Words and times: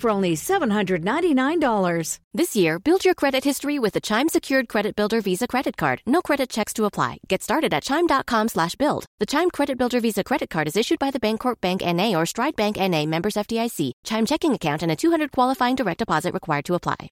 for 0.00 0.10
only 0.10 0.34
$799. 0.34 2.18
This 2.32 2.56
year, 2.56 2.78
build 2.78 3.04
your 3.04 3.14
credit 3.14 3.44
history 3.44 3.78
with 3.78 3.92
the 3.92 4.00
Chime 4.00 4.28
Secured 4.28 4.68
Credit 4.68 4.96
Builder 4.96 5.20
Visa 5.20 5.46
Credit 5.46 5.76
Card. 5.76 6.00
No 6.06 6.22
credit 6.22 6.48
checks 6.48 6.72
to 6.74 6.84
apply. 6.84 7.18
Get 7.28 7.42
started 7.42 7.74
at 7.74 7.82
Chime.com 7.82 8.48
slash 8.48 8.74
build. 8.76 9.06
The 9.18 9.26
Chime 9.26 9.50
Credit 9.50 9.76
Builder 9.76 10.00
Visa 10.00 10.24
Credit 10.24 10.48
Card 10.48 10.68
is 10.68 10.76
issued 10.76 10.98
by 10.98 11.10
the 11.10 11.20
Bancorp 11.20 11.60
Bank 11.60 11.82
N.A. 11.82 12.14
or 12.14 12.26
Stride 12.26 12.56
Bank 12.56 12.78
N.A. 12.78 13.06
members 13.06 13.34
FDIC. 13.34 13.92
Chime 14.04 14.26
checking 14.26 14.52
account 14.52 14.82
and 14.82 14.90
a 14.90 14.96
200 14.96 15.32
qualifying 15.32 15.76
direct 15.76 15.98
deposit 15.98 16.34
required 16.34 16.64
to 16.64 16.74
apply. 16.74 17.10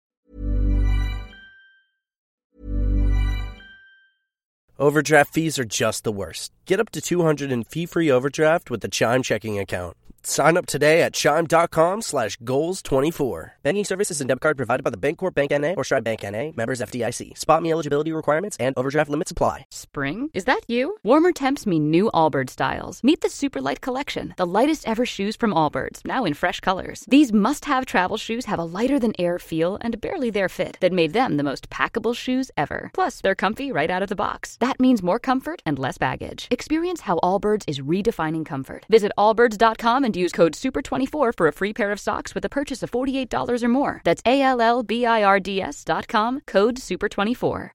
Overdraft 4.78 5.34
fees 5.34 5.58
are 5.58 5.64
just 5.64 6.04
the 6.04 6.12
worst. 6.12 6.52
Get 6.64 6.78
up 6.78 6.90
to 6.90 7.00
200 7.00 7.50
in 7.50 7.64
fee-free 7.64 8.12
overdraft 8.12 8.70
with 8.70 8.80
the 8.80 8.88
Chime 8.88 9.24
checking 9.24 9.58
account. 9.58 9.96
Sign 10.22 10.56
up 10.56 10.66
today 10.66 11.02
at 11.02 11.14
chime.com 11.14 12.02
slash 12.02 12.36
goals24. 12.38 13.52
Banking 13.62 13.84
services 13.84 14.20
and 14.20 14.28
debit 14.28 14.42
card 14.42 14.56
provided 14.56 14.82
by 14.82 14.90
the 14.90 14.96
Bancorp 14.96 15.34
Bank 15.34 15.52
N.A. 15.52 15.74
or 15.74 15.84
Stride 15.84 16.04
Bank 16.04 16.22
N.A. 16.24 16.52
Members 16.56 16.80
FDIC. 16.80 17.36
Spot 17.38 17.62
me 17.62 17.72
eligibility 17.72 18.12
requirements 18.12 18.56
and 18.60 18.76
overdraft 18.76 19.10
limits 19.10 19.30
apply. 19.30 19.66
Spring? 19.70 20.30
Is 20.34 20.44
that 20.44 20.60
you? 20.68 20.96
Warmer 21.02 21.32
temps 21.32 21.66
mean 21.66 21.90
new 21.90 22.10
Allbirds 22.12 22.50
styles. 22.50 23.02
Meet 23.02 23.20
the 23.20 23.28
Superlight 23.28 23.80
Collection, 23.80 24.34
the 24.36 24.46
lightest 24.46 24.86
ever 24.86 25.06
shoes 25.06 25.36
from 25.36 25.52
Allbirds, 25.52 26.04
now 26.04 26.24
in 26.24 26.34
fresh 26.34 26.60
colors. 26.60 27.04
These 27.08 27.32
must-have 27.32 27.86
travel 27.86 28.16
shoes 28.16 28.44
have 28.46 28.58
a 28.58 28.64
lighter-than-air 28.64 29.38
feel 29.38 29.78
and 29.80 30.00
barely-there 30.00 30.48
fit 30.48 30.76
that 30.80 30.92
made 30.92 31.12
them 31.12 31.36
the 31.36 31.42
most 31.42 31.70
packable 31.70 32.14
shoes 32.14 32.50
ever. 32.56 32.90
Plus, 32.92 33.20
they're 33.20 33.34
comfy 33.34 33.72
right 33.72 33.90
out 33.90 34.02
of 34.02 34.08
the 34.08 34.16
box. 34.16 34.56
That 34.60 34.80
means 34.80 35.02
more 35.02 35.18
comfort 35.18 35.62
and 35.64 35.78
less 35.78 35.98
baggage. 35.98 36.48
Experience 36.50 37.02
how 37.02 37.18
Allbirds 37.22 37.64
is 37.66 37.80
redefining 37.80 38.44
comfort. 38.44 38.84
Visit 38.90 39.12
allbirds.com 39.16 40.04
and 40.04 40.07
use 40.16 40.32
code 40.32 40.52
SUPER24 40.54 41.32
for 41.36 41.48
a 41.48 41.52
free 41.52 41.72
pair 41.72 41.90
of 41.92 42.00
socks 42.00 42.34
with 42.34 42.44
a 42.44 42.48
purchase 42.48 42.82
of 42.82 42.90
$48 42.90 43.62
or 43.62 43.68
more. 43.68 44.00
That's 44.04 44.22
A-L-L-B-I-R-D-S 44.26 45.84
dot 45.84 46.08
com, 46.08 46.40
code 46.46 46.76
SUPER24. 46.76 47.70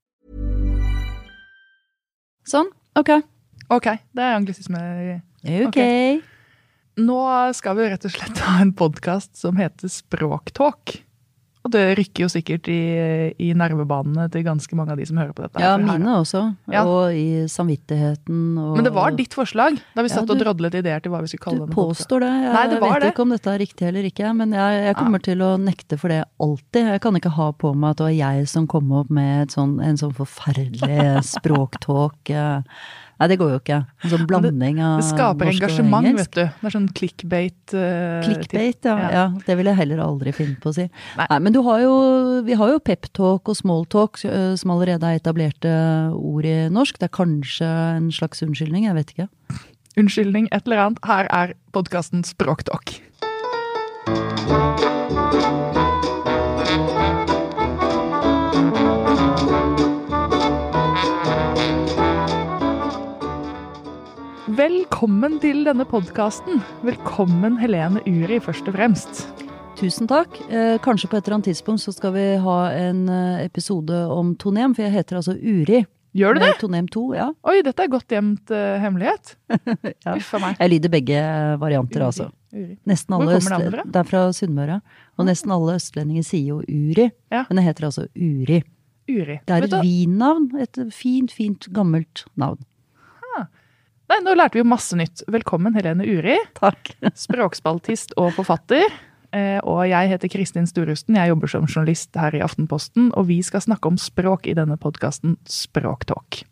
Sånn. 2.44 2.68
Ok. 2.96 3.10
Ok, 3.72 3.86
det 4.12 4.20
er 4.22 4.36
anglisisme. 4.36 4.80
Ok. 5.64 5.80
Nå 7.00 7.20
skal 7.56 7.78
vi 7.78 7.88
rett 7.88 8.04
og 8.06 8.12
slett 8.12 8.42
ha 8.44 8.58
en 8.62 8.74
podkast 8.76 9.34
som 9.40 9.56
heter 9.58 9.88
Språktalk. 9.90 10.98
Og 11.64 11.72
det 11.72 11.82
rykker 11.96 12.26
jo 12.26 12.28
sikkert 12.28 12.66
i, 12.68 12.74
i 13.40 13.46
nervebanene 13.56 14.26
til 14.30 14.42
ganske 14.44 14.76
mange 14.76 14.92
av 14.92 14.98
de 15.00 15.06
som 15.08 15.16
hører 15.16 15.32
på 15.32 15.46
dette. 15.46 15.62
Ja, 15.64 15.78
mine 15.80 16.18
også. 16.20 16.42
Ja. 16.68 16.82
Og 16.84 17.14
i 17.16 17.46
samvittigheten 17.48 18.58
og 18.60 18.74
Men 18.76 18.84
det 18.84 18.92
var 18.92 19.14
ditt 19.16 19.32
forslag 19.32 19.78
da 19.96 20.02
vi 20.04 20.10
Ja, 20.10 20.14
satt 20.18 20.28
du- 20.28 20.34
og 20.34 20.42
drodlet 20.42 20.76
ideer 20.82 21.00
til 21.00 21.10
hva 21.14 21.22
vi 21.24 21.30
skulle 21.32 21.40
kalle 21.46 21.62
Du 21.62 21.64
denne 21.64 21.74
podcasten. 21.78 22.04
påstår 22.04 22.20
det. 22.20 22.32
Jeg 22.44 22.52
Nei, 22.52 22.66
det 22.68 22.80
vet 22.82 23.00
det. 23.00 23.12
ikke 23.14 23.24
om 23.24 23.32
dette 23.32 23.54
er 23.54 23.58
riktig 23.64 23.86
eller 23.88 24.02
ikke, 24.10 24.34
men 24.36 24.52
jeg, 24.52 24.82
jeg 24.90 24.96
kommer 25.00 25.22
til 25.24 25.38
å 25.40 25.50
nekte 25.64 25.98
for 25.98 26.08
det 26.12 26.20
alltid. 26.38 26.84
Jeg 26.92 27.00
kan 27.00 27.14
ikke 27.16 27.32
ha 27.38 27.48
på 27.52 27.72
meg 27.74 27.90
at 27.90 27.96
det 27.96 28.04
var 28.10 28.18
jeg 28.20 28.48
som 28.52 28.66
kom 28.66 28.92
opp 28.92 29.08
med 29.10 29.42
et 29.46 29.56
sånn, 29.56 29.80
en 29.82 29.96
sånn 29.96 30.12
forferdelig 30.12 31.00
språktalk. 31.34 32.34
Nei, 33.20 33.28
det 33.30 33.36
går 33.38 33.50
jo 33.52 33.58
ikke. 33.60 33.76
En 34.04 34.10
sånn 34.10 34.24
blanding 34.26 34.80
av 34.82 34.96
Det 34.98 35.06
skaper 35.06 35.50
engasjement, 35.52 36.08
vet 36.18 36.32
du. 36.34 36.40
Det 36.44 36.68
er 36.70 36.74
sånn 36.74 36.88
clickbait. 36.98 37.74
Uh, 37.74 38.24
Clickbait, 38.26 38.80
ja, 38.88 38.96
Ja. 38.98 39.10
ja. 39.14 39.24
Det 39.46 39.56
vil 39.60 39.70
jeg 39.70 39.78
heller 39.78 40.02
aldri 40.02 40.32
finne 40.34 40.56
på 40.60 40.72
å 40.72 40.74
si. 40.74 40.88
Nei. 41.18 41.26
Nei, 41.30 41.38
men 41.46 41.54
du 41.54 41.60
har 41.66 41.78
jo, 41.84 41.94
vi 42.46 42.58
har 42.58 42.74
jo 42.74 42.80
peptalk 42.82 43.48
og 43.52 43.56
smalltalk, 43.58 44.18
eh, 44.26 44.54
som 44.58 44.74
allerede 44.74 45.06
er 45.06 45.20
etablerte 45.20 45.74
ord 46.14 46.44
i 46.48 46.56
norsk. 46.74 46.98
Det 46.98 47.10
er 47.10 47.14
kanskje 47.14 47.70
en 48.00 48.10
slags 48.14 48.42
unnskyldning, 48.42 48.88
jeg 48.90 48.98
vet 48.98 49.14
ikke. 49.14 49.28
Unnskyldning, 49.96 50.48
et 50.50 50.66
eller 50.66 50.88
annet. 50.88 51.04
Her 51.06 51.30
er 51.30 51.54
podkasten 51.72 52.26
Språktalk. 52.26 52.98
Velkommen 64.54 65.40
til 65.42 65.64
denne 65.66 65.82
podkasten. 65.88 66.60
Velkommen 66.86 67.56
Helene 67.58 67.98
Uri, 68.06 68.36
først 68.42 68.68
og 68.70 68.76
fremst. 68.76 69.22
Tusen 69.74 70.06
takk. 70.06 70.36
Eh, 70.46 70.76
kanskje 70.84 71.08
på 71.10 71.16
et 71.18 71.24
eller 71.26 71.38
annet 71.40 71.48
tidspunkt 71.48 71.82
så 71.82 71.90
skal 71.96 72.12
vi 72.14 72.24
ha 72.44 72.58
en 72.70 73.00
eh, 73.10 73.40
episode 73.48 73.96
om 74.14 74.34
tonem, 74.38 74.76
for 74.76 74.84
jeg 74.86 74.94
heter 74.94 75.18
altså 75.18 75.34
Uri. 75.34 75.80
Gjør 76.14 76.36
du 76.36 76.42
det? 76.44 76.50
Tonem 76.60 76.86
2, 76.86 77.02
ja. 77.16 77.26
Oi, 77.50 77.56
dette 77.66 77.82
er 77.82 77.90
godt 77.90 78.14
gjemt 78.14 78.52
uh, 78.54 78.76
hemmelighet. 78.84 79.32
Ja. 79.50 80.12
Uff 80.14 80.28
a 80.38 80.42
meg. 80.44 80.60
Jeg 80.60 80.70
lyder 80.76 80.92
begge 80.92 81.24
varianter, 81.64 82.04
Uri, 82.04 82.10
altså. 82.12 82.28
Uri. 82.54 82.76
Nesten 82.86 83.16
Hvor 83.16 83.32
kommer 83.32 83.56
det 83.56 83.58
andre? 83.58 83.86
Det 83.90 84.00
er 84.04 84.10
fra 84.12 84.20
Sunnmøre. 84.38 84.76
Og 85.18 85.26
nesten 85.26 85.56
alle 85.56 85.74
østlendinger 85.80 86.28
sier 86.28 86.52
jo 86.52 86.60
Uri, 86.62 87.08
Ja. 87.34 87.42
men 87.48 87.58
det 87.58 87.66
heter 87.66 87.88
altså 87.90 88.06
Uri. 88.14 88.60
Uri. 89.10 89.40
Det 89.42 89.58
er 89.58 89.66
et 89.66 89.74
vinnavn. 89.82 90.46
Et 90.62 90.80
fint, 90.94 91.34
fint, 91.34 91.66
gammelt 91.74 92.22
navn. 92.38 92.62
Nei, 94.14 94.20
nå 94.22 94.36
lærte 94.38 94.54
vi 94.54 94.60
jo 94.60 94.68
masse 94.70 94.94
nytt. 94.94 95.24
Velkommen, 95.26 95.74
Helene 95.74 96.04
Uri. 96.06 96.36
Takk. 96.54 96.92
Språkspaltist 97.24 98.12
og 98.14 98.28
forfatter. 98.36 98.84
Eh, 99.34 99.58
Og 99.66 99.80
jeg 99.90 100.12
heter 100.12 100.30
Kristin 100.30 100.68
Storusten. 100.70 101.16
Jeg 101.18 101.32
jobber 101.32 101.50
som 101.50 101.66
journalist 101.66 102.14
her 102.14 102.36
i 102.38 102.42
Aftenposten. 102.46 103.08
Og 103.18 103.26
vi 103.32 103.40
skal 103.42 103.64
snakke 103.64 103.90
om 103.90 103.98
språk 103.98 104.46
i 104.46 104.54
denne 104.54 104.76
podkasten 104.78 105.34
Språktalk. 105.50 106.44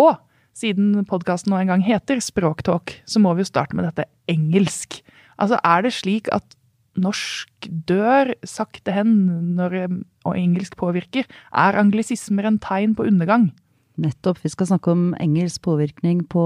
Og 0.00 0.16
siden 0.56 1.04
podkasten 1.04 1.52
nå 1.52 1.60
en 1.60 1.74
gang 1.74 1.84
heter 1.84 2.24
Språktalk, 2.24 2.96
så 3.04 3.20
må 3.20 3.36
vi 3.36 3.44
jo 3.44 3.50
starte 3.52 3.76
med 3.76 3.84
dette 3.90 4.08
engelsk. 4.32 5.02
Altså, 5.36 5.60
er 5.60 5.84
det 5.84 5.92
slik 5.92 6.32
at 6.32 6.56
norsk 6.96 7.68
dør 7.68 8.32
sakte 8.48 8.96
hen 8.96 9.12
når 9.60 9.80
eh, 9.84 10.00
og 10.24 10.40
engelsk 10.40 10.80
påvirker? 10.80 11.28
Er 11.52 11.82
anglisismer 11.84 12.48
en 12.48 12.56
tegn 12.64 12.96
på 12.96 13.12
undergang? 13.12 13.50
Nettopp. 13.98 14.40
Vi 14.44 14.52
skal 14.52 14.70
snakke 14.70 14.92
om 14.94 15.08
engelsk 15.20 15.62
påvirkning 15.66 16.24
på 16.30 16.44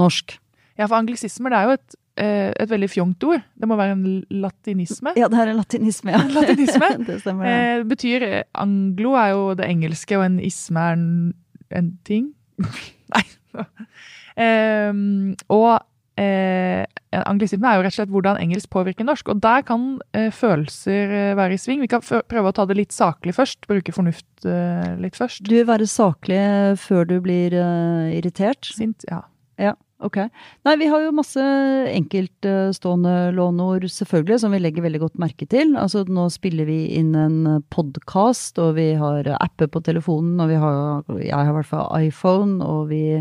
norsk. 0.00 0.38
Ja, 0.78 0.86
for 0.86 0.96
anglisismer 0.96 1.52
det 1.52 1.58
er 1.58 1.68
jo 1.68 1.76
et, 1.76 1.96
eh, 2.16 2.52
et 2.56 2.70
veldig 2.70 2.88
fjongt 2.88 3.26
ord. 3.28 3.42
Det 3.60 3.68
må 3.68 3.76
være 3.76 3.96
en 3.98 4.24
latinisme. 4.30 5.12
Ja, 5.16 5.28
det 5.28 5.38
er 5.38 5.52
en 5.52 5.60
latinisme, 5.60 6.14
ja. 6.14 6.22
Latinisme? 6.32 6.88
det 7.08 7.20
stemmer, 7.20 7.44
det. 7.44 7.58
Eh, 7.58 7.84
betyr 7.90 8.26
eh, 8.28 8.42
anglo 8.54 9.12
er 9.20 9.34
jo 9.34 9.42
det 9.58 9.68
engelske, 9.68 10.16
og 10.16 10.24
en 10.24 10.40
isme 10.40 10.80
er 10.80 10.96
en, 10.96 11.10
en 11.70 11.92
ting. 12.08 12.32
Nei. 13.14 13.26
Ehm, 14.40 15.34
og 15.52 15.82
eh, 16.18 16.86
anglisisme 17.26 17.66
er 17.66 17.78
jo 17.78 17.84
rett 17.84 17.94
og 17.94 17.98
slett 17.98 18.14
hvordan 18.14 18.40
engelsk 18.40 18.70
påvirker 18.72 19.06
norsk. 19.06 19.30
Og 19.32 19.42
der 19.42 19.64
kan 19.66 19.86
eh, 20.16 20.30
følelser 20.34 21.14
eh, 21.18 21.34
være 21.38 21.56
i 21.56 21.60
sving. 21.60 21.82
Vi 21.84 21.90
kan 21.90 22.02
prøve 22.02 22.50
å 22.50 22.56
ta 22.56 22.66
det 22.68 22.78
litt 22.78 22.96
saklig 22.96 23.36
først. 23.36 23.68
Bruke 23.70 23.94
fornuft 23.94 24.48
eh, 24.48 24.96
litt 25.02 25.18
først. 25.18 25.44
Du 25.46 25.54
vil 25.58 25.68
være 25.68 25.90
saklig 25.90 26.40
før 26.80 27.06
du 27.10 27.20
blir 27.24 27.54
eh, 27.56 28.16
irritert? 28.18 28.72
Sint, 28.76 29.06
ja. 29.10 29.24
Ja, 29.60 29.74
ok. 30.00 30.16
Nei, 30.64 30.74
vi 30.80 30.88
har 30.88 31.02
jo 31.04 31.12
masse 31.12 31.42
enkeltstående 31.92 33.28
låneord, 33.36 33.84
selvfølgelig, 33.92 34.38
som 34.40 34.54
vi 34.54 34.60
legger 34.62 34.86
veldig 34.86 35.02
godt 35.02 35.20
merke 35.20 35.44
til. 35.50 35.74
Altså, 35.76 36.06
nå 36.08 36.30
spiller 36.32 36.64
vi 36.64 36.78
inn 36.96 37.12
en 37.18 37.60
podkast, 37.74 38.56
og 38.62 38.78
vi 38.80 38.94
har 38.96 39.28
apper 39.36 39.68
på 39.68 39.82
telefonen, 39.84 40.40
og 40.40 40.48
vi 40.48 40.60
har 40.62 41.04
Jeg 41.20 41.36
har 41.36 41.52
i 41.52 41.56
hvert 41.58 41.68
fall 41.74 42.06
iPhone, 42.06 42.64
og 42.64 42.88
vi 42.88 43.20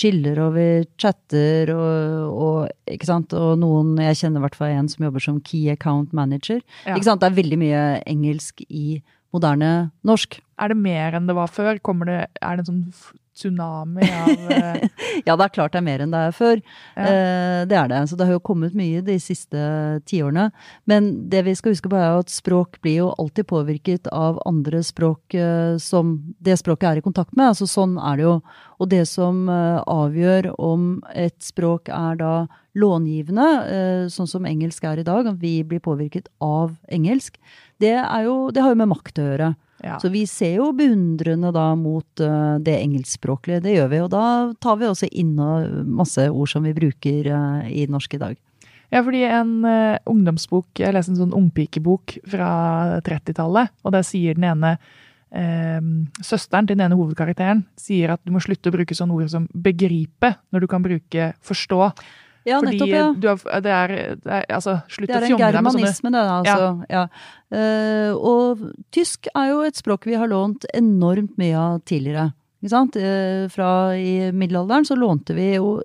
chiller 0.00 0.38
vi 0.54 0.66
chatter 1.00 1.72
og, 1.74 2.36
og 2.46 2.90
ikke 2.90 3.08
sant, 3.08 3.34
og 3.36 3.58
noen 3.60 3.96
Jeg 4.00 4.18
kjenner 4.22 4.40
i 4.40 4.44
hvert 4.46 4.58
fall 4.58 4.76
en 4.76 4.88
som 4.90 5.04
jobber 5.06 5.22
som 5.22 5.40
key 5.44 5.68
account 5.72 6.14
manager. 6.16 6.62
Ja. 6.86 6.96
Ikke 6.96 7.10
sant, 7.10 7.22
det 7.22 7.30
er 7.30 7.40
veldig 7.40 7.58
mye 7.60 7.82
engelsk 8.08 8.64
i 8.68 9.02
moderne 9.32 9.90
norsk. 10.06 10.40
Er 10.60 10.72
det 10.72 10.78
mer 10.80 11.16
enn 11.16 11.28
det 11.28 11.36
var 11.36 11.50
før? 11.50 11.78
Det, 11.78 12.18
er 12.40 12.56
det 12.58 12.64
en 12.64 12.70
sånn 12.70 13.20
tsunami 13.36 14.06
av 14.06 14.50
eh, 14.56 14.88
Ja, 15.26 15.36
det 15.36 15.46
er 15.46 15.54
klart 15.54 15.74
det 15.74 15.80
er 15.80 15.86
mer 15.86 16.02
enn 16.04 16.12
det 16.14 16.20
er 16.28 16.34
før. 16.36 16.60
Ja. 16.96 17.06
Eh, 17.06 17.60
det 17.68 17.78
er 17.78 17.90
det. 17.90 18.00
Så 18.10 18.18
det 18.18 18.28
har 18.28 18.36
jo 18.36 18.44
kommet 18.44 18.76
mye 18.76 19.02
de 19.04 19.18
siste 19.22 19.62
tiårene. 20.08 20.48
Men 20.88 21.10
det 21.32 21.44
vi 21.46 21.54
skal 21.58 21.74
huske 21.74 21.90
på 21.92 21.98
er 21.98 22.20
at 22.20 22.32
språk 22.32 22.80
blir 22.84 23.02
jo 23.02 23.12
alltid 23.20 23.48
påvirket 23.50 24.10
av 24.12 24.40
andre 24.48 24.82
språk 24.86 25.36
eh, 25.38 25.76
som 25.82 26.18
det 26.42 26.58
språket 26.60 26.90
er 26.90 27.02
i 27.02 27.04
kontakt 27.04 27.36
med. 27.36 27.52
Altså 27.52 27.68
sånn 27.70 27.98
er 28.00 28.20
det 28.20 28.26
jo. 28.28 28.36
Og 28.82 28.90
det 28.90 29.04
som 29.10 29.44
eh, 29.52 29.80
avgjør 29.86 30.52
om 30.58 30.88
et 31.14 31.38
språk 31.44 31.92
er 31.92 32.18
da 32.20 32.34
långivende, 32.72 34.08
sånn 34.08 34.28
som 34.30 34.46
engelsk 34.48 34.86
er 34.88 35.02
i 35.02 35.04
dag, 35.04 35.26
at 35.28 35.36
vi 35.42 35.58
blir 35.60 35.82
påvirket 35.84 36.30
av 36.40 36.70
engelsk, 36.88 37.36
det, 37.84 37.98
er 38.00 38.22
jo, 38.24 38.48
det 38.48 38.62
har 38.64 38.72
jo 38.72 38.78
med 38.80 38.88
makt 38.94 39.20
å 39.20 39.26
gjøre. 39.26 39.48
Ja. 39.82 39.98
Så 39.98 40.12
vi 40.14 40.22
ser 40.30 40.60
jo 40.60 40.70
beundrende 40.78 41.50
da 41.54 41.72
mot 41.78 42.22
uh, 42.22 42.56
det 42.62 42.76
engelskspråklige, 42.78 43.64
det 43.64 43.74
gjør 43.76 43.90
vi. 43.90 44.00
Og 44.04 44.10
da 44.14 44.24
tar 44.62 44.78
vi 44.78 44.88
også 44.88 45.10
inn 45.10 45.34
masse 45.90 46.28
ord 46.30 46.50
som 46.52 46.66
vi 46.66 46.74
bruker 46.76 47.28
uh, 47.34 47.62
i 47.66 47.88
norsk 47.90 48.14
i 48.14 48.22
dag. 48.22 48.38
Ja, 48.92 49.00
fordi 49.02 49.24
en 49.26 49.54
uh, 49.66 49.98
ungdomsbok, 50.10 50.70
jeg 50.84 50.94
leste 50.94 51.14
en 51.14 51.22
sånn 51.24 51.34
ungpikebok 51.36 52.18
fra 52.30 52.50
30-tallet, 53.06 53.74
og 53.82 53.96
der 53.96 54.06
sier 54.06 54.38
den 54.38 54.50
ene 54.54 54.76
Søsteren 55.32 56.66
til 56.68 56.76
den 56.76 56.82
ene 56.84 56.96
hovedkarakteren 56.98 57.62
sier 57.80 58.10
at 58.12 58.20
du 58.20 58.34
må 58.34 58.40
slutte 58.44 58.68
å 58.68 58.74
bruke 58.74 58.92
sånne 58.92 59.14
ord 59.16 59.30
som 59.32 59.46
'begripe' 59.48 60.28
når 60.52 60.60
du 60.60 60.66
kan 60.68 60.84
bruke 60.84 61.30
'forstå'. 61.40 61.86
Ja, 62.48 62.58
fordi 62.58 62.74
nettopp, 62.74 62.92
ja. 62.92 63.06
du 63.14 63.28
har, 63.30 63.42
det, 63.62 63.72
er, 63.72 63.92
det 64.18 64.36
er 64.40 64.46
Altså, 64.50 64.76
slutt 64.90 65.08
Det 65.10 65.14
å 65.14 65.18
er 65.18 65.26
en 65.26 65.32
fjonge 65.32 65.50
deg 65.54 65.62
med 65.62 65.74
sånne 65.76 65.88
germanisme, 65.88 66.12
det, 66.14 66.22
altså. 66.36 66.70
Ja. 66.90 67.02
Eh, 67.54 68.12
og 68.16 68.64
tysk 68.94 69.28
er 69.34 69.50
jo 69.52 69.60
et 69.66 69.78
språk 69.78 70.08
vi 70.10 70.18
har 70.18 70.30
lånt 70.32 70.66
enormt 70.74 71.36
mye 71.40 71.58
av 71.58 71.82
tidligere. 71.86 72.30
Ikke 72.62 72.72
sant? 72.74 72.96
Eh, 72.98 73.44
fra 73.50 73.68
i 73.98 74.32
middelalderen 74.34 74.86
så 74.86 74.98
lånte 74.98 75.34
vi 75.38 75.52
jo 75.56 75.76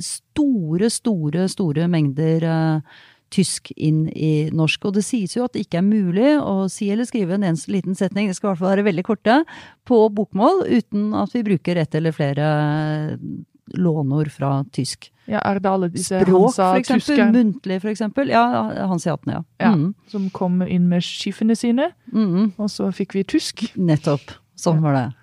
store, 0.00 0.90
store, 0.92 1.46
store 1.52 1.86
mengder 1.88 2.44
uh, 2.44 3.04
tysk 3.32 3.72
inn 3.76 4.06
i 4.12 4.48
norsk. 4.54 4.84
Og 4.84 4.98
det 4.98 5.04
sies 5.06 5.36
jo 5.36 5.46
at 5.46 5.56
det 5.56 5.64
ikke 5.66 5.80
er 5.80 5.86
mulig 5.86 6.34
å 6.36 6.68
si 6.72 6.90
eller 6.92 7.08
skrive 7.08 7.36
en 7.36 7.46
eneste 7.48 7.72
liten 7.72 7.96
setning, 7.98 8.28
det 8.28 8.38
skal 8.38 8.50
i 8.50 8.52
hvert 8.52 8.62
fall 8.62 8.74
være 8.74 8.86
veldig 8.90 9.06
korte, 9.06 9.40
på 9.88 10.00
bokmål 10.12 10.66
uten 10.68 11.12
at 11.16 11.32
vi 11.34 11.44
bruker 11.46 11.80
ett 11.80 11.96
eller 11.96 12.14
flere 12.16 12.48
lånord 13.74 14.30
fra 14.30 14.64
tysk. 14.72 15.10
Ja, 15.26 15.40
er 15.42 15.58
det 15.58 15.66
alle 15.66 15.88
disse 15.90 16.20
Språk, 16.22 16.54
for 16.54 16.76
eksempel. 16.78 17.00
tyskerne 17.02 17.32
Muntlig, 17.34 17.80
for 17.82 17.88
eksempel. 17.90 18.28
Ja, 18.30 18.44
hanseatene, 18.86 19.32
ja. 19.32 19.42
Ja. 19.60 19.72
Mm. 19.74 19.94
som 20.08 20.30
kom 20.30 20.62
inn 20.62 20.88
med 20.88 21.02
skiffene 21.02 21.56
sine, 21.56 21.92
Mm, 22.12 22.52
og 22.58 22.68
så 22.70 22.92
fikk 22.94 23.12
vi 23.14 23.24
tysk. 23.24 23.72
nettopp. 23.76 24.36
Sånn 24.56 24.80
var 24.80 24.94
det. 24.94 25.14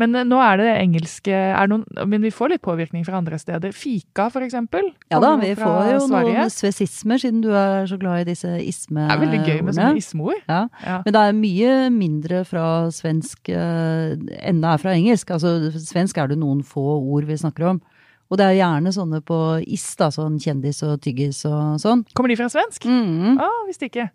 Men 0.00 0.16
eh, 0.16 0.24
nå 0.26 0.38
er 0.40 0.60
det 0.60 0.68
engelske 0.80 1.34
er 1.34 1.68
noen, 1.70 1.84
Men 2.08 2.24
vi 2.24 2.32
får 2.32 2.54
litt 2.54 2.62
påvirkning 2.64 3.04
fra 3.06 3.18
andre 3.20 3.38
steder. 3.40 3.74
Fika, 3.76 4.28
for 4.32 4.44
eksempel. 4.46 4.90
Ja 5.12 5.20
da, 5.22 5.34
vi 5.40 5.52
får 5.58 5.92
jo 5.92 6.00
Sverige. 6.06 6.34
noen 6.40 6.52
svesismer, 6.54 7.20
siden 7.20 7.42
du 7.44 7.50
er 7.52 7.86
så 7.90 7.98
glad 8.00 8.22
i 8.24 8.30
disse 8.32 8.48
ismeordene. 8.64 9.10
Det 9.10 9.16
er 9.18 9.24
veldig 9.26 9.40
gøy 9.46 9.62
med 9.66 9.76
sånne 9.78 10.00
ismeord. 10.00 10.42
Ja. 10.48 10.62
Ja. 10.86 10.98
Men 11.04 11.16
det 11.16 11.22
er 11.28 11.38
mye 11.38 11.76
mindre 11.94 12.42
fra 12.48 12.66
svensk 12.94 13.52
eh, 13.52 14.16
enn 14.40 14.64
det 14.64 14.72
er 14.74 14.82
fra 14.82 14.96
engelsk. 14.96 15.32
Altså, 15.36 15.56
svensk 15.84 16.18
er 16.22 16.32
det 16.32 16.40
noen 16.40 16.64
få 16.66 16.86
ord 17.00 17.28
vi 17.28 17.38
snakker 17.40 17.68
om. 17.74 17.82
Og 18.30 18.38
det 18.38 18.46
er 18.46 18.58
gjerne 18.60 18.92
sånne 18.94 19.18
på 19.26 19.36
is, 19.66 19.84
da, 19.98 20.06
sånn 20.14 20.36
kjendis 20.38 20.84
og 20.86 21.00
tyggis 21.02 21.42
og 21.50 21.80
sånn. 21.82 22.04
Kommer 22.14 22.30
de 22.30 22.38
fra 22.38 22.46
svensk? 22.52 22.86
Mm. 22.86 23.40
Ah, 23.42 23.64
visste 23.66 23.88
ikke. 23.90 24.06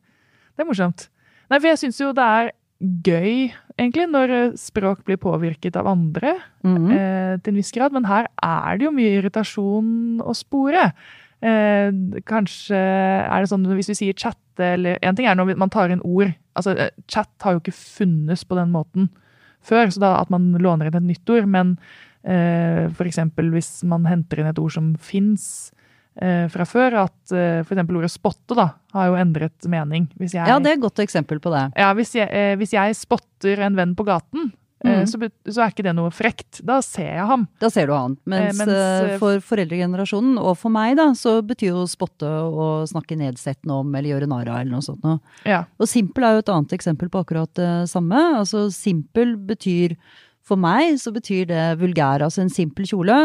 Det 0.56 0.64
er 0.64 0.70
morsomt. 0.70 1.10
Nei, 1.52 1.60
for 1.60 1.68
jeg 1.68 1.82
syns 1.84 2.00
jo 2.00 2.14
det 2.16 2.24
er 2.24 2.54
gøy, 2.82 3.52
egentlig, 3.80 4.08
når 4.12 4.34
eh, 4.36 4.56
språk 4.60 5.04
blir 5.08 5.18
påvirket 5.22 5.76
av 5.80 5.88
andre 5.88 6.36
Mm. 6.66 6.90
eh, 6.92 7.38
til 7.44 7.54
en 7.54 7.60
viss 7.60 7.72
grad. 7.72 7.94
Men 7.94 8.06
her 8.10 8.28
er 8.44 8.78
det 8.78 8.86
jo 8.88 8.92
mye 8.92 9.20
irritasjon 9.20 10.20
å 10.22 10.34
spore. 10.36 10.92
Eh, 11.42 11.92
kanskje 12.26 12.76
er 12.76 13.42
det 13.42 13.50
sånn 13.52 13.66
hvis 13.76 13.92
vi 13.92 13.98
sier 14.00 14.14
chatte 14.18 14.42
eller 14.74 14.98
En 15.04 15.16
ting 15.16 15.28
er 15.28 15.36
når 15.36 15.58
man 15.58 15.70
tar 15.70 15.90
inn 15.92 16.02
ord. 16.02 16.34
Altså, 16.56 16.78
eh, 16.78 16.90
chat 17.08 17.30
har 17.44 17.54
jo 17.54 17.60
ikke 17.60 17.76
funnes 17.76 18.44
på 18.44 18.56
den 18.56 18.72
måten 18.72 19.10
før, 19.62 19.88
så 19.92 20.00
da 20.00 20.22
at 20.22 20.30
man 20.30 20.54
låner 20.54 20.88
inn 20.88 20.96
et 20.96 21.04
nytt 21.04 21.30
ord. 21.30 21.46
Men 21.48 21.78
eh, 22.24 22.88
eksempel 22.90 23.52
hvis 23.52 23.84
man 23.84 24.06
henter 24.06 24.40
inn 24.40 24.48
et 24.48 24.60
ord 24.60 24.72
som 24.72 24.96
fins 24.96 25.72
fra 26.50 26.64
før, 26.66 26.94
at 27.06 27.32
eh, 27.36 27.62
eksempel 27.76 27.98
ordet 28.00 28.12
spotte 28.14 28.56
da, 28.56 28.70
har 28.94 29.08
jo 29.12 29.16
endret 29.20 29.66
mening. 29.68 30.08
Hvis 30.20 30.34
jeg, 30.38 30.48
Ja, 30.48 30.60
det 30.60 30.72
er 30.72 30.78
et 30.80 30.86
godt 30.86 31.02
eksempel 31.04 31.40
på 31.44 31.52
det. 31.52 31.66
ja, 31.76 31.94
hvis 31.94 32.14
jeg, 32.16 32.30
eh, 32.32 32.56
hvis 32.56 32.72
jeg 32.74 32.96
spotter 32.96 33.60
en 33.66 33.76
venn 33.76 33.96
på 33.96 34.06
gaten, 34.08 34.54
eh, 34.86 35.02
Mm. 35.02 35.08
så, 35.10 35.18
så 35.50 35.64
er 35.66 35.72
ikke 35.72 35.84
det 35.84 35.96
noe 35.98 36.12
frekt. 36.14 36.62
Da 36.64 36.80
ser 36.86 37.08
jeg 37.16 37.26
ham. 37.26 37.48
Da 37.60 37.70
ser 37.74 37.88
du 37.88 37.94
han. 37.94 38.18
Mens, 38.26 38.60
Eh, 38.60 38.66
mens, 38.66 38.72
eh, 38.72 39.14
eh, 39.16 39.18
for 39.18 39.40
foreldregenerasjonen, 39.42 40.38
og 40.38 40.58
for 40.58 40.70
meg, 40.70 40.96
da, 41.00 41.08
så 41.18 41.42
betyr 41.42 41.72
jo 41.74 41.86
spotte 41.90 42.24
å 42.30 42.86
snakke 42.88 43.18
nedsettende 43.18 43.72
om 43.80 43.96
eller 43.96 44.12
gjøre 44.14 44.28
narr 44.30 44.48
av 44.52 44.60
eller 44.62 44.72
noe 44.78 44.86
sånt 44.86 45.02
noe. 45.04 45.20
Ja. 45.44 45.64
Og 45.80 45.88
simpel 45.90 46.24
er 46.24 46.34
jo 46.38 46.44
et 46.46 46.50
annet 46.54 46.76
eksempel 46.78 47.10
på 47.10 47.24
akkurat 47.26 47.52
det 47.56 47.90
samme. 47.90 48.38
Altså 48.38 48.68
simpel 48.72 49.36
betyr 49.38 49.96
for 50.46 50.60
meg 50.62 51.00
så 51.02 51.10
betyr 51.16 51.48
det 51.50 51.62
vulgær, 51.82 52.22
altså 52.22 52.44
en 52.44 52.52
simpel 52.54 52.86
kjole. 52.86 53.16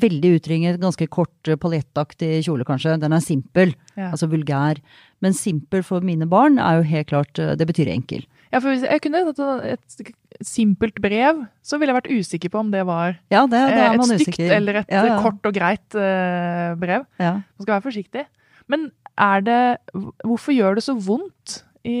Veldig 0.00 0.30
utringet, 0.38 0.78
ganske 0.80 1.06
kort 1.12 1.50
paljettaktig 1.60 2.38
kjole 2.46 2.64
kanskje. 2.64 2.94
Den 3.02 3.12
er 3.12 3.20
simpel, 3.24 3.74
Ja. 3.96 4.10
altså 4.14 4.28
vulgær. 4.32 4.80
Men 5.20 5.32
simpel 5.36 5.82
for 5.84 6.00
mine 6.00 6.26
barn 6.28 6.58
er 6.58 6.78
jo 6.78 6.88
helt 6.88 7.08
klart, 7.12 7.38
eh, 7.38 7.54
det 7.56 7.66
betyr 7.68 7.88
enkel. 7.92 8.24
ja, 8.52 8.58
for 8.60 8.70
hvis 8.72 8.82
jeg 8.88 9.00
kunne 9.02 9.34
tatt 9.34 9.64
et 9.64 10.12
simpelt 10.40 10.94
brev, 11.02 11.46
så 11.62 11.78
ville 11.78 11.92
jeg 11.92 11.98
vært 12.02 12.12
usikker 12.20 12.48
på 12.52 12.58
om 12.60 12.70
det 12.70 12.84
var 12.86 13.18
Ja, 13.30 13.44
det, 13.46 13.50
det 13.50 13.76
eh, 13.76 13.92
et 13.92 14.02
stygt 14.04 14.28
usikker. 14.28 14.50
eller 14.56 14.74
et 14.80 14.86
ja, 14.88 15.20
kort 15.20 15.44
og 15.44 15.52
greit 15.54 15.94
eh, 15.94 16.74
brev. 16.80 17.04
Man 17.18 17.42
skal 17.60 17.74
være 17.74 17.86
forsiktig. 17.90 18.24
Men 18.68 18.90
er 19.18 19.40
det 19.40 19.78
Hvorfor 20.24 20.52
gjør 20.56 20.74
det 20.76 20.84
så 20.84 20.94
vondt 20.96 21.62
i 21.86 21.98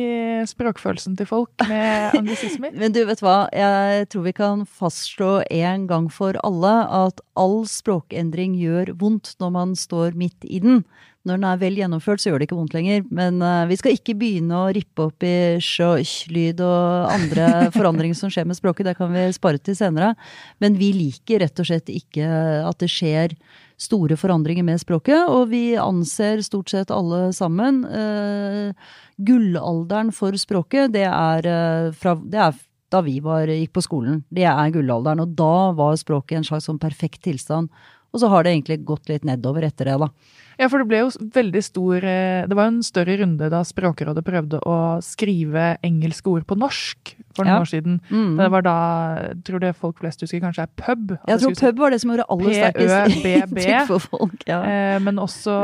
språkfølelsen 0.50 1.16
til 1.18 1.28
folk 1.30 1.66
med 1.70 2.14
anglisismer? 2.18 2.74
Men 2.76 2.94
du, 2.94 3.02
vet 3.08 3.22
hva? 3.24 3.46
Jeg 3.54 4.08
tror 4.12 4.26
vi 4.26 4.36
kan 4.36 4.64
fastslå 4.66 5.40
en 5.46 5.86
gang 5.90 6.08
for 6.12 6.38
alle 6.46 6.76
at 7.04 7.22
all 7.38 7.62
språkendring 7.70 8.56
gjør 8.60 8.96
vondt 9.00 9.36
når 9.42 9.52
man 9.54 9.76
står 9.78 10.18
midt 10.18 10.48
i 10.48 10.60
den. 10.64 10.82
Når 11.26 11.40
den 11.40 11.46
er 11.48 11.58
vel 11.58 11.78
gjennomført, 11.80 12.22
så 12.22 12.30
gjør 12.30 12.38
det 12.38 12.46
ikke 12.46 12.58
vondt 12.60 12.74
lenger. 12.76 13.02
Men 13.10 13.40
uh, 13.42 13.66
vi 13.66 13.78
skal 13.80 13.96
ikke 13.96 14.14
begynne 14.18 14.60
å 14.60 14.70
rippe 14.74 15.08
opp 15.08 15.26
i 15.26 15.58
sj-lyd 15.58 16.62
og 16.62 17.10
andre 17.10 17.48
forandringer 17.76 18.18
som 18.18 18.30
skjer 18.30 18.46
med 18.46 18.58
språket. 18.58 18.86
Det 18.86 18.98
kan 18.98 19.10
vi 19.14 19.26
spare 19.34 19.58
til 19.58 19.78
senere. 19.78 20.14
Men 20.62 20.78
vi 20.78 20.92
liker 20.94 21.42
rett 21.42 21.62
og 21.62 21.66
slett 21.66 21.90
ikke 21.90 22.26
at 22.62 22.78
det 22.82 22.90
skjer 22.92 23.34
store 23.76 24.16
forandringer 24.16 24.64
med 24.64 24.80
språket, 24.80 25.28
og 25.28 25.50
vi 25.52 25.76
anser 25.80 26.40
stort 26.44 26.72
sett 26.72 26.92
alle 26.94 27.28
sammen 27.36 27.82
eh, 27.84 28.94
gullalderen 29.16 30.12
for 30.16 30.36
språket, 30.40 30.94
det 30.94 31.04
er, 31.08 31.50
eh, 31.50 31.90
fra, 31.96 32.16
det 32.16 32.40
er 32.40 32.56
da 32.92 33.02
vi 33.02 33.18
var, 33.20 33.50
gikk 33.50 33.74
på 33.76 33.84
skolen. 33.84 34.22
Det 34.32 34.46
er 34.48 34.72
gullalderen, 34.72 35.20
og 35.24 35.36
da 35.36 35.72
var 35.76 35.98
språket 36.00 36.38
en 36.38 36.48
slags 36.48 36.68
sånn 36.70 36.80
perfekt 36.80 37.24
tilstand. 37.26 37.68
Og 38.14 38.22
så 38.22 38.30
har 38.32 38.44
det 38.44 38.54
egentlig 38.54 38.84
gått 38.86 39.10
litt 39.10 39.26
nedover 39.26 39.66
etter 39.66 39.90
det, 39.90 39.96
da. 40.06 40.10
Ja, 40.56 40.70
for 40.72 40.80
det 40.80 40.88
ble 40.88 41.02
jo 41.02 41.10
veldig 41.34 41.60
stor 41.64 42.00
eh, 42.00 42.46
Det 42.48 42.56
var 42.56 42.68
jo 42.70 42.74
en 42.78 42.86
større 42.86 43.18
runde 43.20 43.50
da 43.52 43.60
Språkrådet 43.66 44.24
prøvde 44.24 44.60
å 44.64 44.76
skrive 45.04 45.74
engelske 45.84 46.30
ord 46.32 46.46
på 46.48 46.56
norsk 46.56 47.12
for 47.36 47.44
noen 47.44 47.58
Ja. 47.58 47.60
år 47.60 47.68
siden. 47.68 47.98
Mm. 48.08 48.36
Det 48.38 48.46
var 48.54 48.62
da 48.64 48.76
jeg 49.20 49.42
tror 49.44 49.60
det 49.60 49.74
folk 49.76 49.98
flest 50.00 50.22
husker 50.24 50.40
kanskje 50.40 50.64
er 50.64 50.70
pub. 50.80 51.16
Jeg 51.28 51.42
tror 51.42 51.56
pub 51.60 51.82
var 51.82 51.92
det 51.92 52.00
som 52.00 52.10
gjorde 52.14 52.24
aller 52.32 52.54
sterkest 52.56 53.26
inntrykk 53.26 53.86
for 53.90 53.98
folk. 54.06 54.46
Ja. 54.48 54.62
Eh, 54.64 54.98
men 55.04 55.20
også 55.20 55.58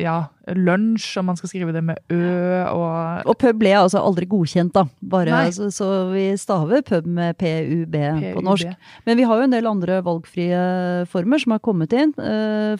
ja, 0.00 0.16
lunsj, 0.56 1.18
om 1.20 1.28
man 1.28 1.36
skal 1.36 1.52
skrive 1.52 1.74
det 1.76 1.82
med 1.84 2.00
ø 2.08 2.64
og 2.72 3.28
Og 3.28 3.36
pub 3.38 3.60
ble 3.60 3.74
altså 3.76 4.00
aldri 4.00 4.24
godkjent, 4.30 4.72
da. 4.72 4.86
Bare, 5.12 5.34
altså, 5.50 5.68
så, 5.74 5.90
vi 6.14 6.30
staver 6.40 6.80
pub 6.86 7.04
med 7.06 7.36
PUB 7.36 7.96
på 8.34 8.44
norsk. 8.44 8.72
Men 9.04 9.20
vi 9.20 9.28
har 9.28 9.36
jo 9.42 9.48
en 9.50 9.54
del 9.54 9.68
andre 9.68 10.00
valgfrie 10.06 10.64
former 11.12 11.44
som 11.44 11.52
har 11.56 11.60
kommet 11.64 11.92
inn. 11.92 12.14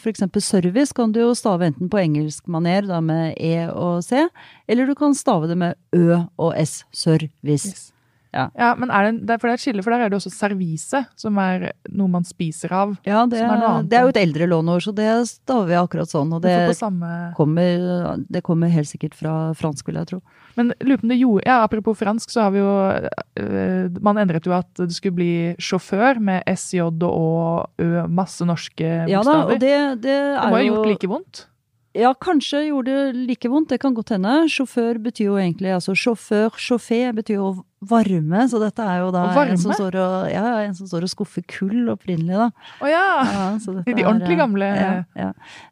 F.eks. 0.01 0.25
Service 0.41 0.93
kan 0.97 1.10
du 1.13 1.21
jo 1.21 1.31
stave 1.37 1.69
enten 1.69 1.89
på 1.91 1.99
engelskmaner, 2.01 2.87
da 2.89 2.99
med 3.03 3.35
E 3.39 3.67
og 3.69 4.03
C, 4.05 4.25
eller 4.67 4.89
du 4.89 4.95
kan 4.97 5.15
stave 5.17 5.49
det 5.51 5.57
med 5.59 5.75
Ø 5.95 6.21
og 6.37 6.53
S. 6.57 6.81
Service. 6.91 7.91
Ja. 8.33 8.45
Ja, 8.55 8.69
men 8.79 8.89
er 8.89 9.03
det, 9.03 9.09
en- 9.11 9.25
det 9.27 9.33
er, 9.35 9.39
for 9.41 9.47
det 9.49 9.53
er 9.53 9.59
et 9.59 9.63
skille, 9.65 9.83
for 9.83 9.91
der 9.91 10.05
er 10.05 10.09
det 10.09 10.15
også 10.15 10.31
servise, 10.31 11.01
som 11.19 11.37
er 11.43 11.71
noe 11.91 12.07
man 12.07 12.23
spiser 12.23 12.71
av. 12.71 12.93
Ja, 13.03 13.25
det, 13.27 13.41
er 13.43 13.83
det 13.83 13.97
er 13.97 14.05
jo 14.07 14.13
et 14.13 14.19
eldre 14.21 14.47
låneord, 14.47 14.85
så 14.85 14.93
det 14.95 15.07
staver 15.27 15.67
vi 15.67 15.75
akkurat 15.75 16.07
sånn. 16.07 16.31
Og 16.37 16.41
Det 16.41 16.75
samme 16.79 17.33
kommer, 17.35 18.15
det 18.31 18.41
kommer 18.47 18.71
helt 18.71 18.87
sikkert 18.87 19.15
fra 19.19 19.33
fransk, 19.53 19.87
vil 19.91 19.99
jeg 19.99 20.07
tro. 20.13 20.21
Men 20.55 20.71
lupende 20.79 21.15
jo, 21.19 21.37
det 21.37 21.43
gjorde 21.43 21.47
ja, 21.47 21.57
Apropos 21.63 21.97
fransk, 21.99 22.29
så 22.31 22.41
har 22.43 22.51
vi 22.51 22.59
jo 22.59 22.71
øh, 23.39 23.89
Man 24.03 24.17
endret 24.19 24.45
jo 24.47 24.51
at 24.55 24.67
det 24.75 24.91
skulle 24.95 25.15
bli 25.15 25.55
sjåfør 25.59 26.19
med 26.19 26.43
SJ 26.47 26.81
og 26.81 27.69
Ø, 27.79 28.07
masse 28.11 28.43
norske 28.47 28.89
Ja 29.09 29.21
da, 29.23 29.37
og 29.45 29.59
det, 29.59 29.71
det 30.01 30.01
det 30.03 30.17
må 30.51 30.55
ha 30.57 30.61
jo 30.63 30.73
gjort 30.75 30.87
like 30.91 31.07
vondt. 31.11 31.45
Ja, 31.95 32.13
kanskje 32.15 32.65
gjorde 32.69 32.93
det 33.11 33.25
like 33.27 33.49
vondt, 33.51 33.69
det 33.73 33.79
kan 33.83 33.93
godt 33.93 34.13
hende. 34.15 34.45
Sjåfør 34.47 34.99
betyr 35.03 35.25
jo 35.27 35.35
egentlig 35.39 35.73
altså 35.75 35.91
sjåfør, 35.95 36.55
sjåfé 36.55 37.01
betyr 37.15 37.35
jo 37.35 37.49
varme, 37.81 38.43
så 38.47 38.59
dette 38.61 38.83
er 38.85 38.99
jo 39.01 39.07
da 39.13 39.23
en 39.41 39.57
som, 39.57 39.71
står 39.73 39.95
og, 39.97 40.15
ja, 40.29 40.43
en 40.67 40.75
som 40.77 40.85
står 40.85 41.07
og 41.07 41.09
skuffer 41.09 41.41
kull 41.49 41.87
opprinnelig, 41.89 42.37
da. 42.37 42.49
Å 42.85 42.89
ja! 42.91 43.05
Ja, 43.25 43.45
så 43.63 43.73
dette 43.79 43.95
De 43.97 44.03
er, 44.03 44.07
ordentlig 44.11 44.35
eh, 44.35 44.41
gamle- 44.41 44.67
Ja, 44.77 44.91
ja. 45.17 45.29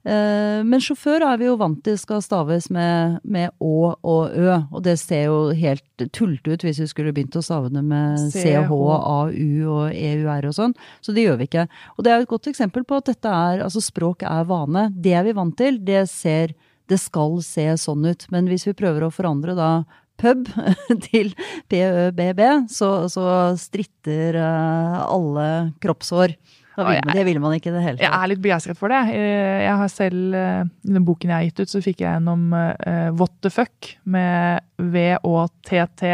Eh, 0.10 0.64
Men 0.66 0.82
sjåfør 0.82 1.22
er 1.28 1.38
vi 1.38 1.46
jo 1.46 1.58
vant 1.62 1.84
til 1.86 2.00
skal 2.02 2.24
staves 2.26 2.70
med, 2.74 3.20
med 3.24 3.54
Å 3.62 3.92
og 4.02 4.34
Ø, 4.34 4.58
og 4.74 4.82
det 4.88 4.96
ser 5.02 5.28
jo 5.28 5.38
helt 5.54 5.86
tullete 6.16 6.56
ut 6.58 6.66
hvis 6.66 6.82
vi 6.82 6.90
skulle 6.90 7.14
begynt 7.14 7.38
å 7.38 7.44
stave 7.46 7.70
det 7.70 7.84
med. 7.86 8.18
CH, 8.34 8.72
AU 8.74 9.70
og 9.70 9.94
EUR 9.94 10.50
og 10.50 10.58
sånn, 10.58 10.74
så 11.06 11.14
det 11.14 11.28
gjør 11.28 11.38
vi 11.44 11.50
ikke. 11.52 11.68
Og 11.98 12.04
det 12.06 12.12
er 12.12 12.20
jo 12.24 12.26
et 12.28 12.34
godt 12.34 12.50
eksempel 12.52 12.84
på 12.90 12.98
at 13.00 13.12
dette 13.14 13.30
er, 13.30 13.62
altså 13.68 13.82
språk 13.86 14.26
er 14.26 14.50
vane. 14.50 14.88
Det 14.98 15.14
er 15.14 15.24
vi 15.30 15.38
vant 15.38 15.56
til, 15.60 15.78
det 15.86 16.08
ser, 16.10 16.54
det 16.90 16.98
skal 17.02 17.38
se 17.46 17.70
sånn 17.86 18.10
ut, 18.10 18.26
men 18.34 18.50
hvis 18.50 18.66
vi 18.66 18.74
prøver 18.78 19.06
å 19.06 19.14
forandre 19.14 19.54
da 19.58 19.72
pub 20.20 20.48
til 21.08 21.34
PØBB, 21.72 22.42
så, 22.72 22.94
så 23.12 23.26
stritter 23.60 24.40
eh, 24.40 24.98
alle 25.06 25.50
kroppshår. 25.84 26.38
Vil, 26.80 26.94
jeg, 26.96 27.12
det 27.12 27.24
ville 27.28 27.42
man 27.44 27.52
ikke 27.58 27.74
i 27.74 27.76
det 27.76 27.82
hele 27.84 28.00
Jeg 28.00 28.08
er 28.08 28.30
litt 28.32 28.40
begeistret 28.40 28.78
for 28.80 28.88
det. 28.94 29.02
Eh, 29.12 29.66
Jeg 29.66 29.74
har 29.82 29.90
selv, 29.92 30.36
eh, 30.38 30.62
I 30.88 30.94
den 30.96 31.04
boken 31.08 31.34
jeg 31.34 31.36
har 31.36 31.48
gitt 31.50 31.60
ut, 31.66 31.72
så 31.74 31.82
fikk 31.84 32.06
jeg 32.06 32.14
gjennom 32.14 32.54
uh, 32.56 33.10
What 33.20 33.34
the 33.44 33.52
fuck 33.52 33.98
med 34.08 34.64
V-Å-T-T 34.80 36.14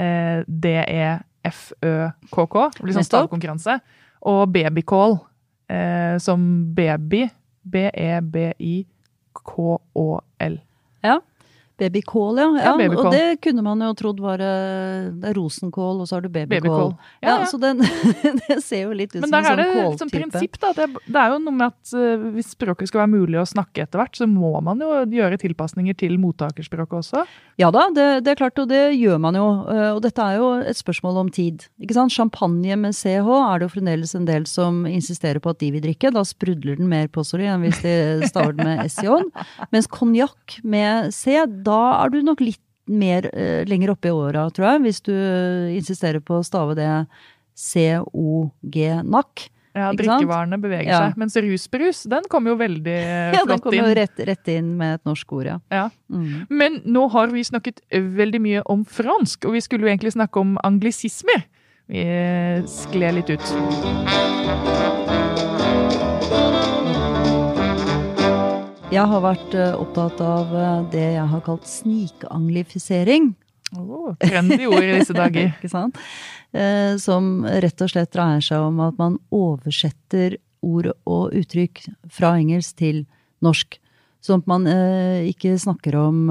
eh, 0.00 0.40
D-E-F-Ø-K-K. 0.46 2.54
Det 2.76 2.84
blir 2.86 2.96
sånn 2.96 3.08
stavkonkurranse. 3.08 3.74
Og 4.30 4.40
babycall 4.54 5.12
uh, 5.20 6.16
som 6.22 6.40
baby. 6.76 7.22
B-E-B-I-K-Å-L. 7.70 10.56
Ja. 11.04 11.16
Babykål, 11.80 12.38
ja. 12.42 12.48
ja. 12.60 12.74
babykål. 12.78 13.06
Og 13.08 13.14
det 13.16 13.40
kunne 13.44 13.64
man 13.64 13.82
jo 13.86 13.90
trodd 13.98 14.20
var 14.22 14.42
eh, 14.44 15.08
det 15.10 15.30
er 15.32 15.36
rosenkål, 15.38 16.02
og 16.04 16.08
så 16.10 16.18
har 16.18 16.26
du 16.26 16.30
babykål. 16.34 16.92
Baby 16.94 17.24
Ja, 17.24 17.30
Ja, 17.30 17.36
ja. 17.40 17.46
Så 17.50 17.60
den, 17.62 17.80
det 18.46 18.58
ser 18.64 18.84
jo 18.86 18.96
litt 18.96 19.14
ut 19.14 19.20
som 19.22 19.26
en 19.26 19.30
kåltype. 19.30 19.30
Men 19.30 19.34
der 19.34 19.50
er 19.50 19.74
sånn 19.74 19.94
det 19.94 20.02
som 20.04 20.12
prinsipp, 20.12 20.58
da. 20.62 20.72
Det, 20.76 20.88
det 21.06 21.20
er 21.24 21.34
jo 21.34 21.38
noe 21.46 21.56
med 21.56 21.66
at 21.70 21.94
uh, 21.96 22.26
hvis 22.36 22.52
språket 22.54 22.90
skal 22.90 23.04
være 23.04 23.12
mulig 23.14 23.40
å 23.40 23.46
snakke 23.48 23.84
etter 23.86 24.02
hvert, 24.02 24.18
så 24.20 24.28
må 24.30 24.52
man 24.64 24.82
jo 24.84 24.90
gjøre 25.16 25.40
tilpasninger 25.40 25.96
til 26.00 26.16
mottakerspråket 26.20 26.98
også. 27.00 27.24
Ja 27.60 27.70
da, 27.74 27.86
det, 27.94 28.06
det 28.26 28.34
er 28.34 28.38
klart, 28.40 28.58
og 28.62 28.68
det 28.70 28.82
gjør 28.96 29.18
man 29.22 29.36
jo. 29.36 29.46
eh, 29.68 29.90
Og 29.92 30.00
dette 30.04 30.24
er 30.24 30.38
jo 30.40 30.46
et 30.64 30.78
spørsmål 30.78 31.18
om 31.24 31.30
tid. 31.32 31.66
Ikke 31.82 31.96
sant? 31.96 32.12
Champagne 32.14 32.76
med 32.80 32.96
CH 32.96 33.28
er 33.36 33.60
det 33.60 33.66
jo 33.68 33.72
fremdeles 33.74 34.14
en 34.16 34.26
del 34.28 34.46
som 34.48 34.82
insisterer 34.88 35.40
på 35.42 35.52
at 35.52 35.60
de 35.60 35.68
vil 35.74 35.84
drikke. 35.84 36.12
Da 36.14 36.22
sprudler 36.26 36.78
den 36.80 36.88
mer 36.90 37.10
på 37.12 37.24
sorry 37.26 37.48
enn 37.50 37.64
hvis 37.66 37.82
de 37.84 37.94
staver 38.30 38.56
den 38.56 38.66
med 38.66 38.84
SJ. 38.90 39.20
Mens 39.74 39.88
konjakk 39.92 40.56
med 40.66 41.12
C, 41.14 41.36
da 41.66 41.69
er 42.04 42.10
du 42.14 42.20
nok 42.26 42.40
litt 42.44 42.60
mer 42.90 43.28
eh, 43.34 43.62
lenger 43.70 43.92
oppe 43.94 44.10
i 44.10 44.14
åra, 44.14 44.48
tror 44.50 44.66
jeg. 44.72 44.82
Hvis 44.88 45.00
du 45.06 45.12
insisterer 45.76 46.20
på 46.24 46.40
å 46.40 46.44
stave 46.46 46.74
det 46.78 46.90
C-O-G-nakk. 47.60 49.48
Ja, 49.70 49.92
Drikkevarene 49.94 50.58
beveger 50.58 50.88
Ja. 50.90 50.98
seg. 51.04 51.16
Mens 51.20 51.36
rusbrus, 51.38 52.00
den 52.10 52.24
kommer 52.28 52.50
jo 52.50 52.56
veldig 52.58 52.96
flott 52.96 53.30
inn. 53.30 53.38
Ja, 53.38 53.44
den 53.46 53.60
kommer 53.62 53.78
inn. 53.78 53.84
jo 53.86 53.94
rett, 54.00 54.18
rett 54.26 54.48
inn 54.50 54.72
med 54.80 54.94
et 54.98 55.04
norsk 55.06 55.32
ord, 55.38 55.46
ja. 55.46 55.58
Ja. 55.70 55.84
Mm. 56.10 56.46
Men 56.50 56.80
nå 56.90 57.04
har 57.14 57.30
vi 57.30 57.44
snakket 57.46 57.78
veldig 57.92 58.40
mye 58.42 58.62
om 58.66 58.82
fransk, 58.84 59.46
og 59.46 59.54
vi 59.54 59.62
skulle 59.62 59.86
jo 59.86 59.92
egentlig 59.92 60.16
snakke 60.18 60.42
om 60.42 60.56
anglisismer. 60.66 61.46
Vi 61.90 62.02
eh, 62.02 62.66
skled 62.66 63.14
litt 63.20 63.30
ut. 63.30 63.46
Jeg 68.90 69.06
har 69.06 69.20
vært 69.22 69.52
eh, 69.54 69.76
opptatt 69.78 70.18
av 70.18 70.50
eh, 70.50 70.78
det 70.90 71.04
jeg 71.14 71.26
har 71.30 71.42
kalt 71.46 71.68
snikanglifisering. 71.70 73.28
Oh, 73.78 74.16
trendy 74.18 74.66
ord 74.66 74.82
i 74.82 74.96
disse 74.96 75.14
dager. 75.14 75.52
Ikke 75.60 75.70
sant? 75.70 76.00
Eh, 76.50 76.96
som 76.98 77.44
rett 77.46 77.84
og 77.86 77.92
slett 77.92 78.10
dreier 78.10 78.42
seg 78.42 78.64
om 78.66 78.80
at 78.82 78.98
man 78.98 79.20
oversetter 79.30 80.34
ord 80.66 80.90
og 81.06 81.36
uttrykk 81.38 81.84
fra 82.10 82.32
engelsk 82.40 82.80
til 82.82 83.04
norsk. 83.46 83.78
Sånn 84.26 84.42
at 84.42 84.50
man 84.50 84.66
ikke 85.24 85.54
snakker 85.56 85.94
om 85.96 86.26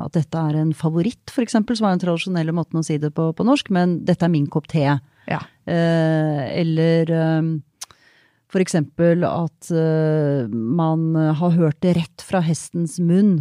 at 0.00 0.14
dette 0.16 0.44
er 0.48 0.56
en 0.62 0.70
favoritt, 0.72 1.28
eksempel, 1.42 1.76
som 1.76 1.90
er 1.90 1.92
den 1.92 2.04
tradisjonelle 2.06 2.54
måten 2.56 2.80
å 2.80 2.86
si 2.86 2.96
det 2.96 3.10
på, 3.12 3.26
på 3.36 3.44
norsk, 3.44 3.68
men 3.74 3.98
dette 4.08 4.24
er 4.24 4.32
min 4.32 4.46
kopp 4.48 4.70
te. 4.72 4.86
Ja. 5.28 5.42
Eh, 5.66 6.40
eller 6.62 7.12
for 8.54 8.62
eksempel 8.62 9.24
at 9.26 9.70
eh, 9.74 10.46
man 10.50 11.10
har 11.18 11.56
hørt 11.58 11.80
det 11.82 11.96
rett 11.98 12.22
fra 12.22 12.40
hestens 12.46 13.00
munn. 13.02 13.40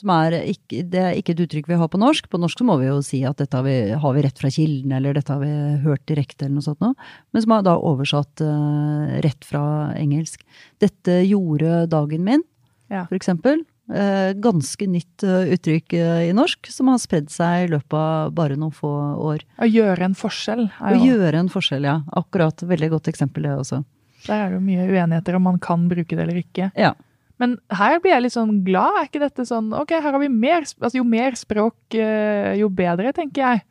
Som 0.00 0.12
er 0.14 0.32
ikke, 0.48 0.78
det 0.88 1.00
er 1.00 1.16
ikke 1.18 1.34
et 1.34 1.40
uttrykk 1.44 1.66
vi 1.68 1.76
har 1.76 1.88
på 1.92 1.98
norsk. 2.00 2.28
På 2.32 2.38
norsk 2.40 2.62
må 2.64 2.78
vi 2.80 2.86
jo 2.88 3.00
si 3.04 3.18
at 3.28 3.36
dette 3.40 3.56
har 3.58 3.66
vi, 3.66 3.74
har 4.00 4.14
vi 4.16 4.22
rett 4.24 4.38
fra 4.40 4.48
kilden, 4.52 4.94
eller 4.96 5.16
dette 5.18 5.34
har 5.34 5.42
vi 5.42 5.50
hørt 5.84 6.06
direkte, 6.08 6.46
eller 6.46 6.56
noe 6.56 6.64
sånt 6.64 6.80
noe. 6.80 6.94
Men 7.34 7.44
som 7.44 7.52
er 7.56 7.66
da 7.66 7.74
oversatt 7.76 8.40
eh, 8.46 9.18
rett 9.26 9.44
fra 9.44 9.64
engelsk. 10.00 10.40
Dette 10.80 11.18
gjorde 11.28 11.82
dagen 11.92 12.24
min, 12.24 12.46
Ja. 12.88 13.04
for 13.10 13.18
eksempel. 13.18 13.60
Eh, 13.92 14.32
ganske 14.40 14.86
nytt 14.88 15.24
uttrykk 15.26 15.92
i 15.98 16.32
norsk, 16.32 16.70
som 16.72 16.88
har 16.88 17.00
spredd 17.02 17.28
seg 17.34 17.66
i 17.66 17.70
løpet 17.74 17.96
av 18.00 18.32
bare 18.40 18.56
noen 18.56 18.72
få 18.72 18.88
år. 19.20 19.44
Å 19.60 19.68
gjøre 19.68 20.08
en 20.08 20.16
forskjell. 20.16 20.68
Å 20.80 20.96
gjøre 20.96 21.44
en 21.44 21.52
forskjell, 21.52 21.84
ja. 21.90 21.98
Akkurat. 22.16 22.56
Veldig 22.64 22.88
godt 22.96 23.12
eksempel, 23.12 23.44
det 23.50 23.58
også. 23.58 23.84
Der 24.26 24.34
er 24.44 24.50
det 24.50 24.58
jo 24.58 24.64
mye 24.64 24.86
uenigheter 24.90 25.36
om 25.38 25.42
man 25.48 25.58
kan 25.62 25.86
bruke 25.90 26.16
det 26.16 26.24
eller 26.26 26.40
ikke. 26.42 26.70
Ja. 26.76 26.92
Men 27.40 27.54
her 27.72 27.98
blir 28.02 28.12
jeg 28.12 28.22
litt 28.26 28.34
sånn 28.36 28.58
glad. 28.66 28.98
Er 29.00 29.06
ikke 29.08 29.22
dette 29.22 29.46
sånn 29.48 29.70
Ok, 29.72 29.94
her 29.96 30.12
har 30.12 30.20
vi 30.20 30.28
mer 30.28 30.60
altså 30.66 30.98
Jo 30.98 31.04
mer 31.08 31.32
språk, 31.40 31.76
eh, 31.96 32.52
jo 32.60 32.68
bedre, 32.68 33.14
tenker 33.16 33.40
jeg. 33.46 33.62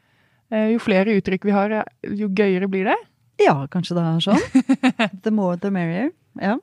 Eh, 0.49 0.71
Jo 0.73 0.79
flere 0.81 1.13
uttrykk 1.19 1.45
vi 1.45 1.53
har, 1.53 1.71
eh, 1.83 2.15
jo 2.17 2.31
gøyere 2.33 2.69
blir 2.71 2.89
det. 2.89 2.97
Ja, 3.45 3.53
kanskje 3.71 3.95
det 3.95 4.07
er 4.07 4.25
sånn. 4.25 4.41
The 5.23 5.31
more 5.31 5.57
the 5.57 5.69
merrier. 5.71 6.09
Ja. 6.41 6.57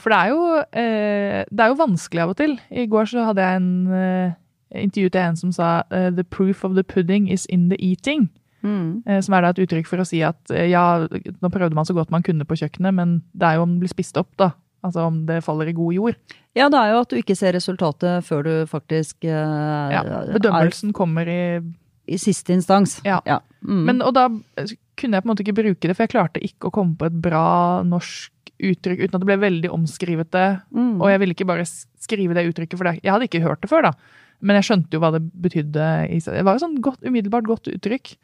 For 0.00 0.08
det 0.08 0.16
er 0.16 0.30
jo, 0.32 0.44
det 0.72 1.60
er 1.60 1.68
jo 1.68 1.76
vanskelig 1.76 2.22
av 2.22 2.30
og 2.32 2.36
til. 2.38 2.54
I 2.72 2.86
går 2.88 3.10
så 3.10 3.26
hadde 3.26 3.44
jeg 3.44 3.58
en 3.60 4.36
intervju 4.72 5.10
til 5.12 5.20
en 5.20 5.36
som 5.36 5.52
sa 5.52 5.68
The 5.92 6.24
proof 6.24 6.64
of 6.64 6.72
the 6.78 6.82
pudding 6.82 7.28
is 7.28 7.44
in 7.52 7.68
the 7.68 7.76
eating. 7.76 8.30
Mm. 8.66 8.90
Eh, 9.06 9.22
Som 9.24 9.36
er 9.38 9.46
da 9.46 9.54
et 9.54 9.62
uttrykk 9.64 9.88
for 9.88 10.02
å 10.02 10.08
si 10.08 10.20
at 10.26 10.52
eh, 10.54 10.68
ja, 10.72 10.84
nå 11.06 11.50
prøvde 11.54 11.78
man 11.78 11.88
så 11.88 11.94
godt 11.96 12.12
man 12.14 12.26
kunne 12.26 12.46
på 12.48 12.58
kjøkkenet, 12.58 12.96
men 12.98 13.18
det 13.32 13.48
er 13.48 13.60
jo 13.60 13.66
om 13.66 13.76
det 13.76 13.86
blir 13.86 13.94
spist 13.94 14.18
opp, 14.20 14.32
da. 14.40 14.52
Altså 14.86 15.06
om 15.08 15.22
det 15.26 15.40
faller 15.42 15.70
i 15.70 15.74
god 15.74 15.94
jord. 15.96 16.36
ja, 16.54 16.68
det 16.70 16.78
er 16.78 16.92
jo 16.92 17.00
at 17.02 17.10
du 17.10 17.16
ikke 17.18 17.34
ser 17.38 17.56
resultatet 17.56 18.26
før 18.26 18.44
du 18.46 18.52
faktisk 18.70 19.24
eh, 19.24 19.94
Ja, 19.96 20.04
bedømmelsen 20.36 20.92
kommer 20.96 21.26
i 21.26 21.40
er 21.56 21.64
i 22.06 22.18
siste 22.22 22.54
instans. 22.54 23.00
Ja. 23.06 23.20
Mm. 23.66 23.82
Men, 23.88 24.02
og 24.04 24.14
da 24.16 24.28
eh, 24.60 24.76
kunne 24.98 25.18
jeg 25.18 25.24
på 25.24 25.28
en 25.28 25.32
måte 25.32 25.44
ikke 25.44 25.58
bruke 25.58 25.88
det, 25.88 25.96
for 25.96 26.06
jeg 26.06 26.14
klarte 26.14 26.42
ikke 26.44 26.70
å 26.70 26.74
komme 26.74 26.94
på 26.98 27.08
et 27.08 27.16
bra 27.22 27.82
norsk 27.86 28.32
uttrykk 28.56 29.02
uten 29.04 29.18
at 29.18 29.24
det 29.24 29.28
ble 29.28 29.40
veldig 29.42 29.72
omskrivete. 29.74 30.44
Mm. 30.70 30.94
Og 31.00 31.10
jeg 31.10 31.22
ville 31.22 31.36
ikke 31.36 31.48
bare 31.48 31.66
skrive 31.66 32.36
det 32.36 32.46
uttrykket, 32.48 32.78
for 32.78 32.88
det. 32.88 33.00
jeg 33.02 33.12
hadde 33.12 33.28
ikke 33.28 33.42
hørt 33.44 33.64
det 33.64 33.72
før. 33.72 33.90
da. 33.90 34.22
Men 34.40 34.58
jeg 34.60 34.68
skjønte 34.68 34.96
jo 34.96 35.02
hva 35.02 35.12
det 35.16 35.22
betydde. 35.44 35.90
Det 36.24 36.46
var 36.46 36.56
jo 36.56 36.64
sånn 36.64 36.80
godt, 36.84 37.02
umiddelbart 37.04 37.48
godt 37.48 37.70
uttrykk. 37.72 38.14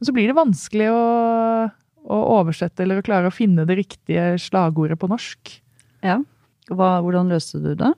Men 0.00 0.08
så 0.08 0.16
blir 0.16 0.30
det 0.30 0.36
vanskelig 0.38 0.88
å, 0.94 1.00
å 2.08 2.20
oversette 2.40 2.84
eller 2.84 3.00
å 3.00 3.04
klare 3.04 3.28
å 3.28 3.34
finne 3.34 3.66
det 3.68 3.76
riktige 3.82 4.32
slagordet 4.40 4.98
på 5.00 5.10
norsk. 5.12 5.58
ja. 6.06 6.20
Hva, 6.70 7.00
hvordan 7.02 7.32
løste 7.32 7.58
du 7.58 7.72
det? 7.74 7.88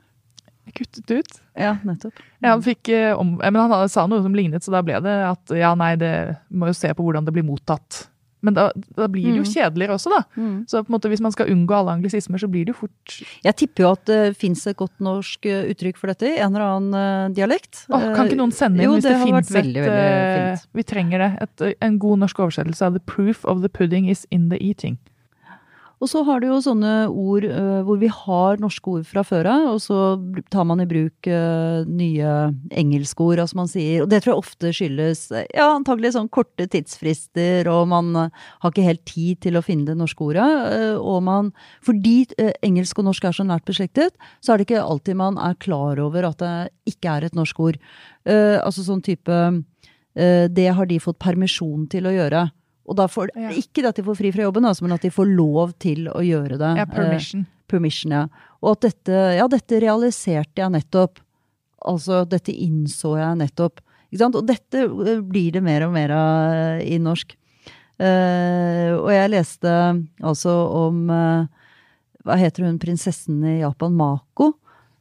Jeg 0.64 0.74
kuttet 0.78 1.08
det 1.10 1.16
ut. 1.20 1.34
Ja, 1.60 1.74
nettopp. 1.84 2.20
Ja, 2.40 2.54
han 2.54 2.62
fikk 2.64 2.88
eh, 2.88 3.10
om, 3.12 3.34
men 3.36 3.58
han 3.58 3.90
sa 3.92 4.06
noe 4.08 4.22
som 4.24 4.32
lignet, 4.32 4.64
så 4.64 4.72
da 4.72 4.80
ble 4.86 4.96
det 5.04 5.12
at 5.26 5.52
ja, 5.58 5.74
nei, 5.76 5.90
det 6.00 6.12
må 6.48 6.70
jo 6.70 6.76
se 6.78 6.88
på 6.96 7.04
hvordan 7.04 7.26
det 7.26 7.34
blir 7.36 7.44
mottatt. 7.44 8.06
Men 8.42 8.54
da, 8.54 8.70
da 8.96 9.06
blir 9.06 9.28
det 9.30 9.38
jo 9.38 9.44
Mm. 9.46 9.52
kjedeligere 9.54 9.94
også, 9.94 10.10
da. 10.10 10.22
Mm. 10.36 10.66
Så 10.66 10.82
på 10.82 10.90
en 10.90 10.96
måte, 10.98 11.08
hvis 11.08 11.20
man 11.22 11.30
skal 11.32 11.46
unngå 11.52 11.74
alle 11.78 11.92
anglisismer, 11.94 12.38
så 12.42 12.48
blir 12.50 12.64
det 12.66 12.74
jo 12.74 12.80
fort 12.80 13.22
Jeg 13.44 13.54
tipper 13.56 13.84
jo 13.84 13.90
at 13.92 14.04
det 14.10 14.36
fins 14.36 14.66
et 14.66 14.76
godt 14.76 14.98
norsk 15.00 15.46
eh, 15.46 15.70
uttrykk 15.70 15.96
for 15.96 16.08
dette 16.10 16.26
i 16.26 16.38
en 16.42 16.50
eller 16.54 16.66
annen 16.66 16.94
eh, 17.30 17.34
dialekt. 17.36 17.86
Åh, 17.88 18.14
Kan 18.16 18.26
ikke 18.26 18.40
noen 18.42 18.50
sende 18.52 18.82
inn 18.82 18.88
Jo, 18.90 18.96
hvis 18.96 19.04
det 19.06 19.12
det, 19.14 19.22
fins 19.22 19.50
veldig, 19.54 19.76
et 19.76 19.86
veldig 19.86 20.42
eh, 20.42 20.56
fint. 20.56 20.68
Vi 20.74 20.82
trenger 20.82 21.18
det. 21.18 21.30
Et, 21.42 21.60
eh, 21.70 21.74
en 21.86 21.98
god 21.98 22.18
norsk 22.18 22.38
oversettelse 22.42 22.82
av 22.82 22.92
'The 22.98 23.04
proof 23.06 23.44
of 23.44 23.62
the 23.62 23.68
pudding 23.68 24.08
is 24.10 24.26
in 24.30 24.48
the 24.50 24.58
eating'. 24.58 24.98
Og 26.02 26.08
så 26.10 26.24
har 26.26 26.42
du 26.42 26.48
jo 26.48 26.56
sånne 26.58 27.06
ord 27.06 27.44
hvor 27.86 27.98
vi 28.00 28.08
har 28.10 28.58
norske 28.58 28.90
ord 28.90 29.04
fra 29.06 29.22
før 29.22 29.46
av, 29.46 29.66
og 29.76 29.78
så 29.84 29.98
tar 30.50 30.66
man 30.66 30.82
i 30.82 30.86
bruk 30.90 31.28
nye 31.86 32.32
engelske 32.74 33.22
ord, 33.22 33.42
som 33.46 33.60
man 33.62 33.70
sier. 33.70 34.02
Og 34.02 34.08
det 34.10 34.18
tror 34.24 34.32
jeg 34.32 34.40
ofte 34.42 34.72
skyldes 34.74 35.20
ja, 35.54 35.68
antagelig 35.68 36.16
sånn 36.16 36.26
korte 36.34 36.66
tidsfrister, 36.72 37.70
og 37.70 37.86
man 37.92 38.10
har 38.18 38.72
ikke 38.72 38.86
helt 38.88 39.04
tid 39.06 39.44
til 39.46 39.58
å 39.58 39.62
finne 39.62 39.92
det 39.92 39.98
norske 40.00 40.26
ordet. 40.26 40.48
og 40.98 41.20
man, 41.22 41.52
fordi 41.86 42.26
engelsk 42.66 42.98
og 42.98 43.06
norsk 43.12 43.28
er 43.30 43.36
så 43.38 43.46
nært 43.46 43.68
beslektet, 43.70 44.18
så 44.42 44.52
er 44.52 44.58
det 44.58 44.66
ikke 44.66 44.82
alltid 44.82 45.20
man 45.22 45.38
er 45.38 45.54
klar 45.62 46.02
over 46.02 46.26
at 46.32 46.42
det 46.42 46.96
ikke 46.96 47.14
er 47.14 47.28
et 47.28 47.38
norsk 47.38 47.62
ord. 47.62 47.78
Altså 48.26 48.82
sånn 48.82 49.04
type 49.06 49.38
Det 50.12 50.66
har 50.76 50.90
de 50.90 50.98
fått 51.00 51.22
permisjon 51.22 51.86
til 51.94 52.10
å 52.10 52.16
gjøre. 52.18 52.42
Og 52.88 52.98
da 52.98 53.06
får, 53.10 53.30
Ja. 53.38 53.52
Ikke 53.54 53.82
det 53.82 53.92
at 53.92 54.00
de 54.00 54.06
får 54.06 54.18
fri 54.18 54.32
fra 54.34 54.46
jobben, 54.46 54.64
altså, 54.66 54.82
men 54.82 54.96
at 54.96 55.04
de 55.04 55.10
får 55.10 55.28
lov 55.36 55.74
til 55.78 56.08
å 56.10 56.22
gjøre 56.24 56.58
det. 56.58 56.72
Ja, 56.80 56.86
permission. 56.86 57.46
Eh, 57.46 57.68
permission, 57.70 58.12
ja. 58.12 58.26
Og 58.62 58.76
at 58.76 58.88
dette, 58.88 59.20
ja, 59.38 59.46
dette 59.50 59.80
realiserte 59.82 60.62
jeg 60.62 60.74
nettopp. 60.74 61.22
Altså, 61.86 62.24
dette 62.28 62.52
innså 62.52 63.16
jeg 63.18 63.38
nettopp. 63.38 63.80
Ikke 64.10 64.22
sant? 64.24 64.36
Og 64.36 64.46
dette 64.46 64.82
eh, 64.82 65.22
blir 65.22 65.52
det 65.52 65.62
mer 65.62 65.86
og 65.86 65.94
mer 65.94 66.10
av 66.10 66.56
eh, 66.56 66.94
i 66.94 66.98
norsk. 67.02 67.36
Eh, 68.02 68.90
og 68.96 69.10
jeg 69.12 69.30
leste 69.30 69.70
altså 70.24 70.52
om 70.88 71.04
eh, 71.12 71.44
Hva 72.24 72.38
heter 72.40 72.64
hun 72.66 72.80
prinsessen 72.82 73.44
i 73.46 73.60
Japan? 73.60 73.94
Mako. 73.94 74.52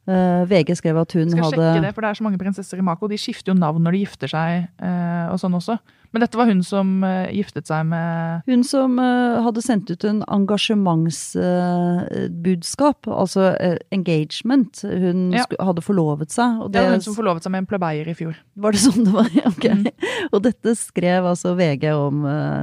Uh, 0.02 0.42
VG 0.50 0.74
skrev 0.80 0.96
at 0.98 1.12
hun 1.14 1.28
hadde 1.28 1.36
skal 1.36 1.44
hadde 1.46 1.62
sjekke 1.62 1.82
det, 1.84 1.90
for 1.94 2.02
det 2.02 2.08
er 2.10 2.18
så 2.18 2.24
mange 2.26 2.38
prinsesser 2.40 2.80
i 2.80 2.82
Mako. 2.82 3.06
De 3.06 3.18
skifter 3.22 3.52
jo 3.52 3.54
navn 3.54 3.84
når 3.86 3.94
de 3.94 4.00
gifter 4.00 4.32
seg 4.32 4.64
uh, 4.82 5.30
og 5.30 5.38
sånn 5.38 5.54
også. 5.54 5.76
Men 6.12 6.20
dette 6.20 6.36
var 6.36 6.44
hun 6.50 6.58
som 6.62 6.90
eh, 7.08 7.30
giftet 7.32 7.66
seg 7.70 7.86
med 7.88 8.42
Hun 8.46 8.60
som 8.68 8.98
eh, 9.00 9.38
hadde 9.46 9.62
sendt 9.64 9.88
ut 9.94 10.04
en 10.04 10.18
engasjementsbudskap, 10.28 13.06
altså 13.08 13.46
eh, 13.56 13.78
engagement. 13.94 14.82
Hun 14.84 15.32
Ja. 15.32 15.44
hadde 15.60 15.80
forlovet 15.84 16.30
seg. 16.34 16.60
Og 16.62 16.72
Det 16.72 16.82
var 16.84 16.90
hun 16.96 17.00
som 17.04 17.14
forlovet 17.16 17.42
seg 17.46 17.52
med 17.54 17.60
en 17.64 17.70
plebeier 17.70 18.08
i 18.08 18.14
fjor. 18.18 18.34
Var 18.56 18.70
det 18.72 18.80
sånn 18.84 19.04
det 19.06 19.12
var? 19.14 19.28
Ok. 19.52 19.64
Mm. 19.72 19.86
Og 20.32 20.42
dette 20.44 20.74
skrev 20.78 21.24
altså 21.32 21.48
VG 21.58 21.84
om 21.96 22.16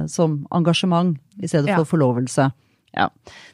som 0.08 0.38
engasjement 0.54 1.16
i 1.42 1.46
stedet 1.50 1.68
Ja. 1.68 1.76
for 1.82 1.86
forlovelse. 1.96 2.50
Ja. 2.94 3.08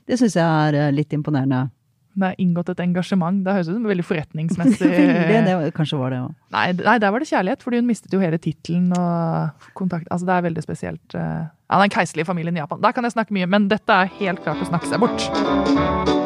Det 0.06 0.18
syns 0.20 0.34
jeg 0.36 0.44
er 0.44 0.92
litt 0.92 1.12
imponerende. 1.12 1.70
Det 2.16 2.30
er 2.30 2.38
inngått 2.40 2.70
et 2.72 2.80
engasjement. 2.80 3.42
Det 3.44 3.52
høres 3.52 3.68
ut 3.68 3.76
som 3.76 3.88
veldig 3.90 4.06
forretningsmessig. 4.08 4.88
det, 5.30 5.40
det, 5.44 5.56
kanskje 5.76 6.00
var 6.00 6.14
det 6.14 6.20
òg. 6.24 6.34
Nei, 6.56 6.66
nei, 6.80 6.96
der 7.02 7.12
var 7.12 7.20
det 7.22 7.28
kjærlighet, 7.28 7.64
fordi 7.66 7.82
hun 7.82 7.90
mistet 7.90 8.16
jo 8.16 8.22
hele 8.22 8.40
tittelen 8.40 8.88
og 8.96 9.68
kontakt. 9.76 10.08
Altså, 10.10 10.28
det 10.28 10.38
er 10.38 10.46
veldig 10.48 10.64
spesielt. 10.64 11.06
eh. 11.14 11.44
Ja, 11.66 11.80
Den 11.82 11.90
keiserlige 11.92 12.28
familien 12.28 12.56
i 12.56 12.62
Japan. 12.62 12.80
Der 12.82 12.94
kan 12.96 13.04
jeg 13.04 13.12
snakke 13.16 13.34
mye, 13.36 13.46
men 13.50 13.68
dette 13.68 13.92
er 13.92 14.12
helt 14.20 14.42
klart 14.46 14.62
å 14.62 14.70
snakke 14.70 14.88
seg 14.88 15.02
bort. 15.02 16.25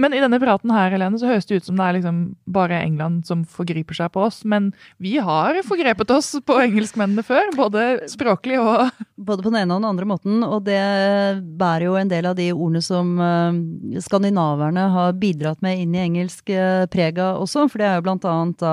Men 0.00 0.14
i 0.16 0.20
denne 0.22 0.40
praten 0.40 0.72
her, 0.72 0.90
Helene, 0.94 1.18
så 1.20 1.28
høres 1.28 1.48
det 1.48 1.60
ut 1.60 1.68
som 1.68 1.76
det 1.78 1.86
er 1.86 1.96
liksom 1.98 2.20
bare 2.50 2.80
England 2.80 3.26
som 3.28 3.44
forgriper 3.44 3.98
seg 3.98 4.12
på 4.14 4.24
oss. 4.26 4.40
Men 4.48 4.70
vi 5.02 5.18
har 5.20 5.58
forgrepet 5.66 6.12
oss 6.14 6.32
på 6.46 6.56
engelskmennene 6.64 7.24
før, 7.26 7.52
både 7.58 7.86
språklig 8.10 8.60
og 8.62 8.88
Både 9.20 9.44
på 9.44 9.50
den 9.52 9.58
ene 9.60 9.74
og 9.76 9.82
den 9.82 9.90
andre 9.90 10.06
måten, 10.08 10.38
og 10.46 10.62
det 10.64 10.80
bærer 11.60 11.82
jo 11.84 11.96
en 12.00 12.08
del 12.08 12.24
av 12.30 12.38
de 12.38 12.46
ordene 12.54 12.80
som 12.80 13.10
eh, 13.20 13.98
skandinaverne 14.00 14.86
har 14.94 15.18
bidratt 15.20 15.60
med 15.60 15.82
inn 15.82 15.92
i 15.92 16.00
engelsk 16.00 16.48
eh, 16.54 16.86
prega 16.88 17.34
også, 17.36 17.66
for 17.68 17.82
det 17.82 17.90
er 17.90 17.98
jo 17.98 18.06
blant 18.06 18.24
annet 18.24 18.56
da 18.64 18.72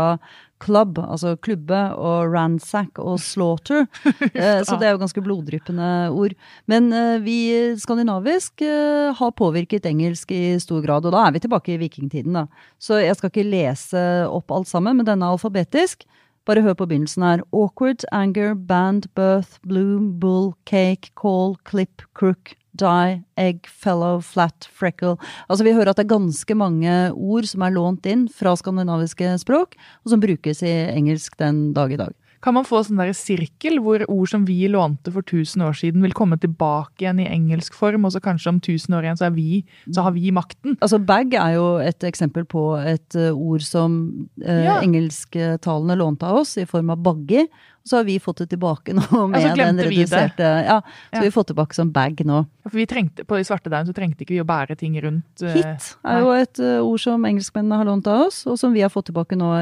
club, 0.63 0.97
altså 0.99 1.35
klubbe, 1.37 1.79
og 1.95 2.31
ransack 2.33 2.99
og 2.99 3.19
slaughter. 3.29 3.85
Eh, 4.33 4.63
Så 4.65 4.77
det 4.79 4.87
er 4.87 4.95
jo 4.95 5.01
ganske 5.03 5.23
bloddryppende 5.25 5.89
ord. 6.11 6.33
Men 6.67 6.91
eh, 6.93 7.17
vi 7.23 7.37
skandinavisk 7.77 8.61
eh, 8.65 9.13
har 9.17 9.35
påvirket 9.37 9.85
engelsk 9.89 10.31
i 10.33 10.57
stor 10.63 10.81
grad, 10.85 11.05
og 11.05 11.13
da 11.15 11.25
er 11.27 11.35
vi 11.37 11.43
tilbake 11.45 11.75
i 11.75 11.81
vikingtiden, 11.81 12.33
da. 12.41 12.45
Så 12.81 13.01
jeg 13.03 13.15
skal 13.19 13.31
ikke 13.33 13.47
lese 13.49 14.05
opp 14.29 14.51
alt 14.51 14.69
sammen, 14.71 14.97
men 14.97 15.07
denne 15.07 15.25
er 15.27 15.35
alfabetisk. 15.37 16.05
Bare 16.47 16.61
hør 16.63 16.77
på 16.79 16.85
begynnelsen 16.87 17.25
her. 17.27 17.41
Awkward, 17.51 18.05
anger, 18.15 18.53
band, 18.55 19.09
birth, 19.19 19.57
bloom, 19.67 20.13
bull, 20.21 20.53
cake, 20.69 21.09
call, 21.19 21.57
clip, 21.67 22.05
crook, 22.15 22.53
die, 22.79 23.17
egg, 23.39 23.67
fellow, 23.67 24.21
flat, 24.23 24.69
freckle. 24.73 25.15
Altså 25.47 25.67
vi 25.67 25.75
hører 25.75 25.91
at 25.91 25.99
det 25.99 26.07
er 26.07 26.15
ganske 26.15 26.57
mange 26.57 26.95
ord 27.13 27.49
som 27.49 27.65
er 27.65 27.75
lånt 27.75 28.07
inn 28.09 28.27
fra 28.31 28.55
skandinaviske 28.59 29.35
språk, 29.43 29.77
og 30.05 30.13
som 30.13 30.23
brukes 30.23 30.63
i 30.65 30.73
engelsk 30.93 31.37
den 31.41 31.71
dag 31.77 31.93
i 31.93 32.01
dag. 32.01 32.15
Kan 32.41 32.53
man 32.53 32.63
få 32.67 32.83
sånn 32.85 32.99
der 33.01 33.13
sirkel 33.17 33.79
hvor 33.81 34.03
ord 34.07 34.29
som 34.29 34.43
vi 34.45 34.67
lånte 34.69 35.11
for 35.11 35.21
1000 35.25 35.63
år 35.65 35.73
siden, 35.79 36.01
vil 36.05 36.13
komme 36.13 36.37
tilbake 36.39 37.01
igjen 37.05 37.19
i 37.23 37.27
engelsk 37.27 37.73
form, 37.73 38.05
og 38.05 38.11
så 38.13 38.21
kanskje 38.21 38.51
om 38.53 38.59
1000 38.61 38.93
år 38.97 39.07
igjen 39.07 39.17
så, 39.17 39.25
er 39.25 39.33
vi, 39.35 39.63
så 39.89 40.03
har 40.05 40.11
vi 40.13 40.29
makten? 40.31 40.77
Altså 40.79 40.99
bag 41.03 41.33
er 41.33 41.55
jo 41.57 41.65
et 41.81 42.03
eksempel 42.07 42.45
på 42.45 42.67
et 42.79 43.15
eh, 43.17 43.31
ord 43.33 43.61
som 43.65 43.97
eh, 44.43 44.63
Ja. 44.67 44.77
engelsktalende 44.81 45.95
lånte 45.97 46.27
av 46.29 46.43
oss, 46.43 46.57
i 46.57 46.65
form 46.69 46.89
av 46.93 46.97
baggy. 47.01 47.47
Så 47.87 47.97
har 48.01 48.03
vi 48.03 48.17
fått 48.19 48.41
det 48.43 48.49
tilbake 48.51 48.91
nå 48.93 49.03
med 49.31 49.41
den 49.41 49.53
glemte 49.55 49.87
vi 49.87 50.01
reduserte 50.03 50.43
Ja, 50.67 50.81
så 50.83 51.15
Ja. 51.15 51.19
vi 51.21 51.25
har 51.29 51.31
fått 51.31 51.47
tilbake 51.53 51.73
som 51.73 51.91
bag 51.95 52.19
nå. 52.27 52.41
For 52.67 52.75
vi 52.75 52.85
trengte, 52.85 53.23
På 53.25 53.37
i 53.39 53.45
svartedauden 53.47 53.87
så 53.87 53.95
trengte 53.95 54.25
ikke 54.25 54.35
vi 54.35 54.41
å 54.43 54.47
bære 54.47 54.75
ting 54.77 54.97
rundt. 55.01 55.41
eh, 55.41 55.53
Hit 55.55 55.93
er 56.03 56.19
jo 56.19 56.31
et 56.35 56.59
eh, 56.59 56.81
ord 56.83 56.99
som 56.99 57.23
engelskmennene 57.25 57.77
har 57.79 57.85
lånt 57.87 58.07
av 58.11 58.27
oss, 58.27 58.45
og 58.45 58.59
som 58.59 58.73
vi 58.75 58.81
har 58.83 58.89
fått 58.91 59.07
tilbake 59.09 59.37
nå 59.39 59.53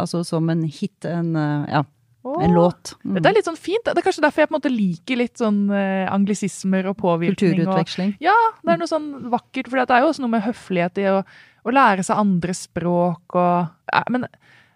altså 0.00 0.24
som 0.24 0.48
en 0.50 0.62
hit, 0.64 1.04
en, 1.04 1.34
ja, 1.68 1.84
Åh, 2.24 2.44
en 2.44 2.54
låt. 2.56 2.94
Mm. 3.04 3.18
Dette 3.18 3.30
er 3.30 3.36
litt 3.36 3.48
sånn 3.48 3.60
fint. 3.60 3.84
Det 3.84 4.00
er 4.00 4.06
kanskje 4.06 4.24
derfor 4.24 4.42
jeg 4.42 4.48
på 4.48 4.54
en 4.54 4.58
måte 4.58 4.72
liker 4.72 5.20
litt 5.20 5.40
sånn 5.40 5.60
eh, 5.76 6.06
anglisismer 6.08 6.88
og 6.88 6.96
påvirkning. 7.02 7.34
Og, 7.34 7.60
Kulturutveksling. 7.60 8.14
ja, 8.24 8.36
det 8.64 8.72
er 8.72 8.80
noe 8.80 8.90
sånn 8.90 9.10
vakkert. 9.32 9.68
For 9.68 9.80
det 9.80 9.92
er 9.92 10.04
jo 10.04 10.10
også 10.12 10.24
noe 10.24 10.32
med 10.32 10.46
høflighet 10.46 11.00
i 11.02 11.06
å, 11.12 11.18
å 11.68 11.74
lære 11.74 12.06
seg 12.06 12.22
andre 12.22 12.56
språk 12.56 13.36
og 13.36 13.92
ja, 13.92 14.02
Men 14.14 14.24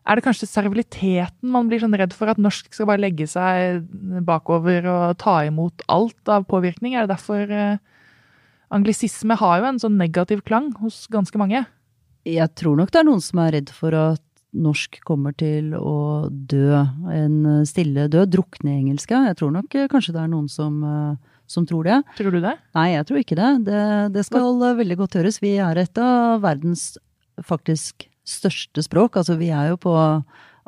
er 0.08 0.16
det 0.16 0.24
kanskje 0.24 0.48
serviliteten 0.48 1.52
man 1.52 1.68
blir 1.68 1.80
sånn 1.80 1.96
redd 1.96 2.12
for? 2.16 2.28
At 2.28 2.40
norsk 2.40 2.68
skal 2.72 2.88
bare 2.88 3.02
legge 3.02 3.26
seg 3.28 3.88
bakover 4.28 4.84
og 4.88 5.18
ta 5.20 5.40
imot 5.48 5.84
alt 5.88 6.32
av 6.32 6.44
påvirkning? 6.48 6.96
Er 6.96 7.08
det 7.08 7.16
derfor 7.16 7.48
eh, 7.48 7.80
Anglisisme 8.68 9.32
har 9.40 9.62
jo 9.62 9.68
en 9.70 9.80
sånn 9.80 9.96
negativ 9.96 10.42
klang 10.44 10.74
hos 10.82 11.06
ganske 11.08 11.40
mange. 11.40 11.64
Jeg 12.28 12.52
tror 12.60 12.76
nok 12.76 12.90
det 12.92 13.00
er 13.00 13.06
noen 13.08 13.22
som 13.24 13.40
er 13.40 13.54
redd 13.56 13.70
for 13.72 13.96
at 13.96 14.24
norsk 14.56 15.00
kommer 15.06 15.34
til 15.36 15.74
å 15.76 16.28
dø 16.30 16.72
en 17.12 17.64
stille 17.68 18.08
død, 18.10 18.32
drukne 18.32 18.72
i 18.72 18.78
engelska. 18.82 19.26
Jeg 19.28 19.38
tror 19.40 19.52
nok 19.54 19.74
eh, 19.76 19.88
kanskje 19.92 20.14
det 20.16 20.22
er 20.22 20.30
noen 20.32 20.48
som, 20.52 20.78
eh, 20.84 21.40
som 21.50 21.66
tror 21.68 21.88
det. 21.88 21.98
Tror 22.18 22.34
du 22.34 22.40
det? 22.44 22.54
Nei, 22.78 22.88
jeg 22.94 23.08
tror 23.08 23.22
ikke 23.22 23.38
det. 23.38 23.50
Det, 23.68 23.82
det 24.16 24.24
skal 24.28 24.62
eh, 24.70 24.78
veldig 24.80 24.98
godt 25.02 25.18
høres. 25.20 25.40
Vi 25.44 25.56
er 25.62 25.82
et 25.84 26.02
av 26.02 26.40
verdens 26.44 26.90
faktisk 27.44 28.08
største 28.28 28.84
språk. 28.84 29.20
Altså 29.20 29.38
vi 29.40 29.52
er 29.54 29.72
jo 29.72 29.80
på 29.80 29.96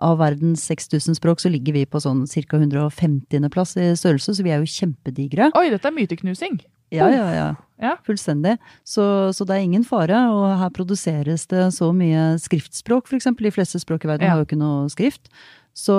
av 0.01 0.17
verdens 0.17 0.63
6000 0.65 1.19
språk, 1.19 1.43
så 1.43 1.51
ligger 1.53 1.77
vi 1.77 1.85
på 1.85 2.01
sånn 2.01 2.23
ca. 2.25 2.57
150. 2.57 3.49
plass 3.53 3.77
i 3.77 3.91
størrelse, 3.93 4.33
så 4.33 4.45
vi 4.47 4.53
er 4.55 4.63
jo 4.63 4.71
kjempedigre. 4.79 5.51
Oi, 5.61 5.67
dette 5.73 5.91
er 5.91 5.97
myteknusing! 5.97 6.57
Ja, 6.91 7.09
ja, 7.11 7.27
ja. 7.35 7.49
Ja. 7.81 7.95
Fullstendig. 8.05 8.59
Så, 8.85 9.03
så 9.33 9.47
det 9.49 9.55
er 9.57 9.65
ingen 9.65 9.85
fare. 9.89 10.19
Og 10.35 10.59
her 10.61 10.69
produseres 10.77 11.47
det 11.49 11.71
så 11.73 11.89
mye 11.97 12.35
skriftspråk, 12.43 13.09
f.eks. 13.09 13.31
De 13.39 13.53
fleste 13.55 13.81
språk 13.81 14.05
i 14.05 14.11
verden 14.11 14.27
Ja. 14.29 14.35
har 14.35 14.43
jo 14.43 14.49
ikke 14.49 14.59
noe 14.61 14.91
skrift. 14.93 15.31
Så, 15.81 15.97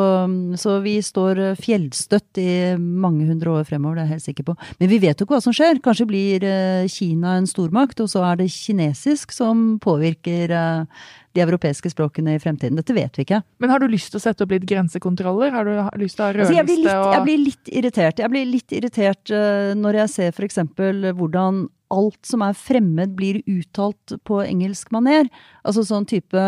så 0.61 0.75
vi 0.83 0.97
står 1.01 1.39
fjellstøtt 1.57 2.37
i 2.41 2.51
mange 2.77 3.25
hundre 3.29 3.55
år 3.55 3.65
fremover, 3.65 3.97
det 3.97 4.03
er 4.03 4.09
jeg 4.09 4.17
helt 4.17 4.27
sikker 4.27 4.47
på. 4.51 4.55
Men 4.81 4.91
vi 4.91 4.99
vet 5.01 5.17
jo 5.17 5.25
ikke 5.25 5.39
hva 5.39 5.45
som 5.45 5.55
skjer. 5.55 5.81
Kanskje 5.81 6.05
blir 6.09 6.45
eh, 6.45 6.89
Kina 6.91 7.37
en 7.39 7.49
stormakt, 7.49 8.03
og 8.03 8.11
så 8.11 8.21
er 8.27 8.41
det 8.43 8.51
kinesisk 8.53 9.33
som 9.33 9.79
påvirker 9.81 10.53
eh, 10.53 11.01
de 11.33 11.43
europeiske 11.45 11.93
språkene 11.93 12.35
i 12.35 12.43
fremtiden. 12.43 12.77
Dette 12.77 12.93
vet 12.93 13.17
vi 13.17 13.25
ikke. 13.25 13.41
Men 13.63 13.73
har 13.73 13.81
du 13.81 13.87
lyst 13.89 14.11
til 14.13 14.21
å 14.21 14.23
sette 14.27 14.45
opp 14.45 14.53
litt 14.53 14.67
grensekontroller? 14.69 15.53
Har 15.55 15.65
du 15.65 15.73
lyst 16.03 16.19
til 16.19 16.27
å 16.27 16.29
ha 16.29 16.45
Altså, 16.45 16.55
jeg, 16.59 16.67
blir 16.67 16.83
litt, 16.83 16.93
jeg 16.93 17.25
blir 17.25 17.43
litt 17.47 17.73
irritert. 17.81 18.21
Jeg 18.21 18.33
blir 18.35 18.49
litt 18.51 18.77
irritert 18.77 19.33
eh, 19.33 19.73
når 19.79 20.03
jeg 20.03 20.15
ser 20.17 20.47
eksempel 20.51 21.11
hvordan 21.17 21.65
alt 21.91 22.21
som 22.27 22.43
er 22.45 22.55
fremmed 22.55 23.17
blir 23.17 23.41
uttalt 23.49 24.15
på 24.27 24.39
engelsk 24.45 24.93
maner. 24.95 25.27
Altså 25.67 25.83
sånn 25.87 26.07
type 26.07 26.45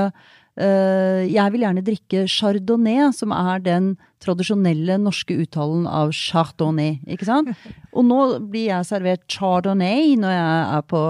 Jeg 0.54 1.50
vil 1.54 1.63
gjerne 1.66 1.82
drikke 1.82 2.28
chardonnay, 2.30 3.08
som 3.18 3.32
er 3.34 3.63
den 3.66 3.88
tradisjonelle 4.22 5.00
norske 5.02 5.34
uttalen 5.42 5.88
av 5.89 6.13
chardonnay, 6.13 7.00
ikke 7.10 7.26
sant? 7.26 7.50
Og 7.98 8.06
nå 8.06 8.20
blir 8.52 8.70
jeg 8.70 8.89
servert 8.89 9.26
chardonnay 9.32 10.13
når 10.22 10.36
jeg 10.36 10.60
er 10.78 10.86
på, 10.94 11.02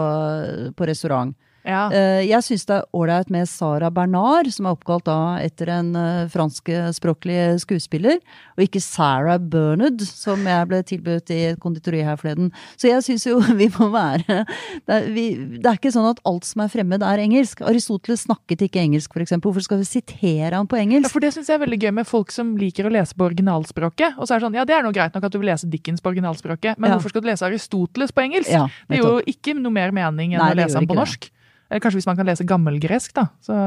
på 0.80 0.88
restaurant. 0.88 1.36
Ja. 1.66 1.90
Eh, 1.92 2.24
Jeg 2.28 2.44
syns 2.44 2.66
det 2.68 2.76
er 2.76 2.86
ålreit 2.94 3.30
med 3.32 3.48
Sara 3.48 3.90
Bernard, 3.94 4.50
som 4.52 4.66
er 4.68 4.76
oppkalt 4.76 5.06
da 5.08 5.38
etter 5.40 5.70
en 5.72 5.94
uh, 5.96 6.28
franskspråklig 6.32 7.38
skuespiller, 7.64 8.20
og 8.58 8.64
ikke 8.66 8.82
Sarah 8.84 9.38
Bernard, 9.40 10.02
som 10.04 10.44
jeg 10.48 10.68
ble 10.70 10.82
tilbudt 10.84 11.32
i 11.34 11.40
et 11.54 11.60
konditori 11.64 12.02
her 12.04 12.18
forleden. 12.20 12.52
Så 12.76 12.90
jeg 12.92 13.04
syns 13.06 13.26
jo 13.28 13.40
vi 13.62 13.70
må 13.78 13.90
være 13.94 14.44
det 14.88 14.98
er, 14.98 15.08
vi, 15.14 15.26
det 15.60 15.66
er 15.70 15.80
ikke 15.80 15.94
sånn 15.96 16.10
at 16.12 16.20
alt 16.28 16.48
som 16.48 16.64
er 16.66 16.72
fremmed, 16.74 17.04
er 17.06 17.24
engelsk. 17.24 17.62
Aristoteles 17.68 18.26
snakket 18.28 18.66
ikke 18.68 18.82
engelsk, 18.84 19.16
eksempel. 19.24 19.52
Hvorfor 19.52 19.68
skal 19.68 19.82
vi 19.84 19.88
sitere 19.90 20.56
han 20.58 20.68
på 20.68 20.80
Ja, 20.80 20.86
engelsk? 20.88 21.12
for 21.14 21.24
Det 21.24 21.34
synes 21.36 21.48
jeg 21.52 21.60
er 21.60 21.64
veldig 21.66 21.80
gøy 21.86 21.94
med 22.02 22.10
folk 22.10 22.32
som 22.34 22.56
liker 22.60 22.88
å 22.90 22.94
lese 22.94 23.16
på 23.16 23.28
originalspråket. 23.30 24.18
Og 24.18 24.28
så 24.28 24.36
er 24.36 24.42
det 24.42 24.48
sånn, 24.50 24.58
ja, 24.60 24.66
det 24.68 24.76
er 24.78 24.84
noe 24.86 24.96
greit 24.96 25.16
nok 25.16 25.28
at 25.30 25.34
du 25.36 25.40
vil 25.40 25.50
lese 25.52 25.70
Dickens 25.72 26.04
på 26.04 26.12
originalspråket, 26.14 26.76
men 26.80 26.92
Ja. 26.92 26.98
hvorfor 26.98 27.14
skal 27.14 27.24
du 27.24 27.30
lese 27.32 27.48
Aristoteles 27.48 28.12
på 28.12 28.26
engelsk? 28.28 28.52
Ja, 28.52 28.68
det 28.90 29.00
gir 29.00 29.08
jo 29.08 29.22
ikke 29.30 29.56
noe 29.60 29.72
mer 29.72 29.92
mening 29.96 30.34
enn 30.36 30.42
Nei, 30.44 30.52
å 30.54 30.60
lese 30.60 30.80
han 30.82 30.88
på 30.90 30.98
norsk. 30.98 31.30
Eller 31.74 31.82
kanskje 31.82 32.04
hvis 32.04 32.06
man 32.06 32.18
kan 32.20 32.28
lese 32.30 32.46
gammelgresk, 32.46 33.16
da. 33.18 33.26
Så, 33.42 33.58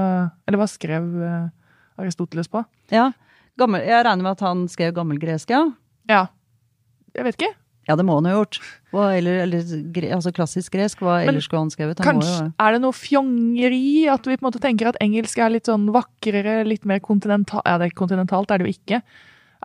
eller 0.47 0.61
hva 0.61 0.69
skrev 0.71 1.07
eh, 1.27 1.49
Aristoteles 1.99 2.47
på? 2.53 2.63
Ja. 2.95 3.09
Gammel, 3.59 3.83
jeg 3.83 4.05
regner 4.07 4.23
med 4.23 4.37
at 4.37 4.45
han 4.47 4.67
skrev 4.71 4.93
gammelgresk, 4.95 5.51
ja? 5.51 5.65
Ja. 6.07 6.29
Jeg 7.17 7.27
vet 7.27 7.41
ikke. 7.41 7.51
Ja, 7.87 7.97
det 7.99 8.07
må 8.07 8.21
han 8.21 8.27
ha 8.31 8.37
gjort. 8.37 8.61
Eller, 8.95 9.43
eller 9.43 10.07
altså 10.15 10.31
klassisk 10.35 10.75
gresk, 10.75 11.03
hva 11.03 11.21
Men 11.25 11.33
ellers 11.35 11.47
skulle 11.47 11.65
han 11.65 11.75
skrevet? 11.75 11.99
Han 12.03 12.17
Kanskje 12.17 12.47
jo, 12.47 12.49
er 12.63 12.77
det 12.77 12.81
noe 12.83 12.95
fjongeri? 12.95 13.83
At 14.11 14.27
vi 14.27 14.39
på 14.39 14.43
en 14.43 14.49
måte 14.49 14.63
tenker 14.63 14.91
at 14.91 14.99
engelsk 15.03 15.43
er 15.43 15.55
litt 15.55 15.71
sånn 15.71 15.91
vakrere, 15.95 16.61
litt 16.67 16.87
mer 16.87 17.03
kontinentalt? 17.03 17.67
Ja, 17.67 17.77
det 17.83 17.91
er 17.91 17.99
kontinentalt 17.99 18.55
er 18.55 18.63
det 18.63 18.71
jo 18.71 18.75
ikke. 18.79 19.03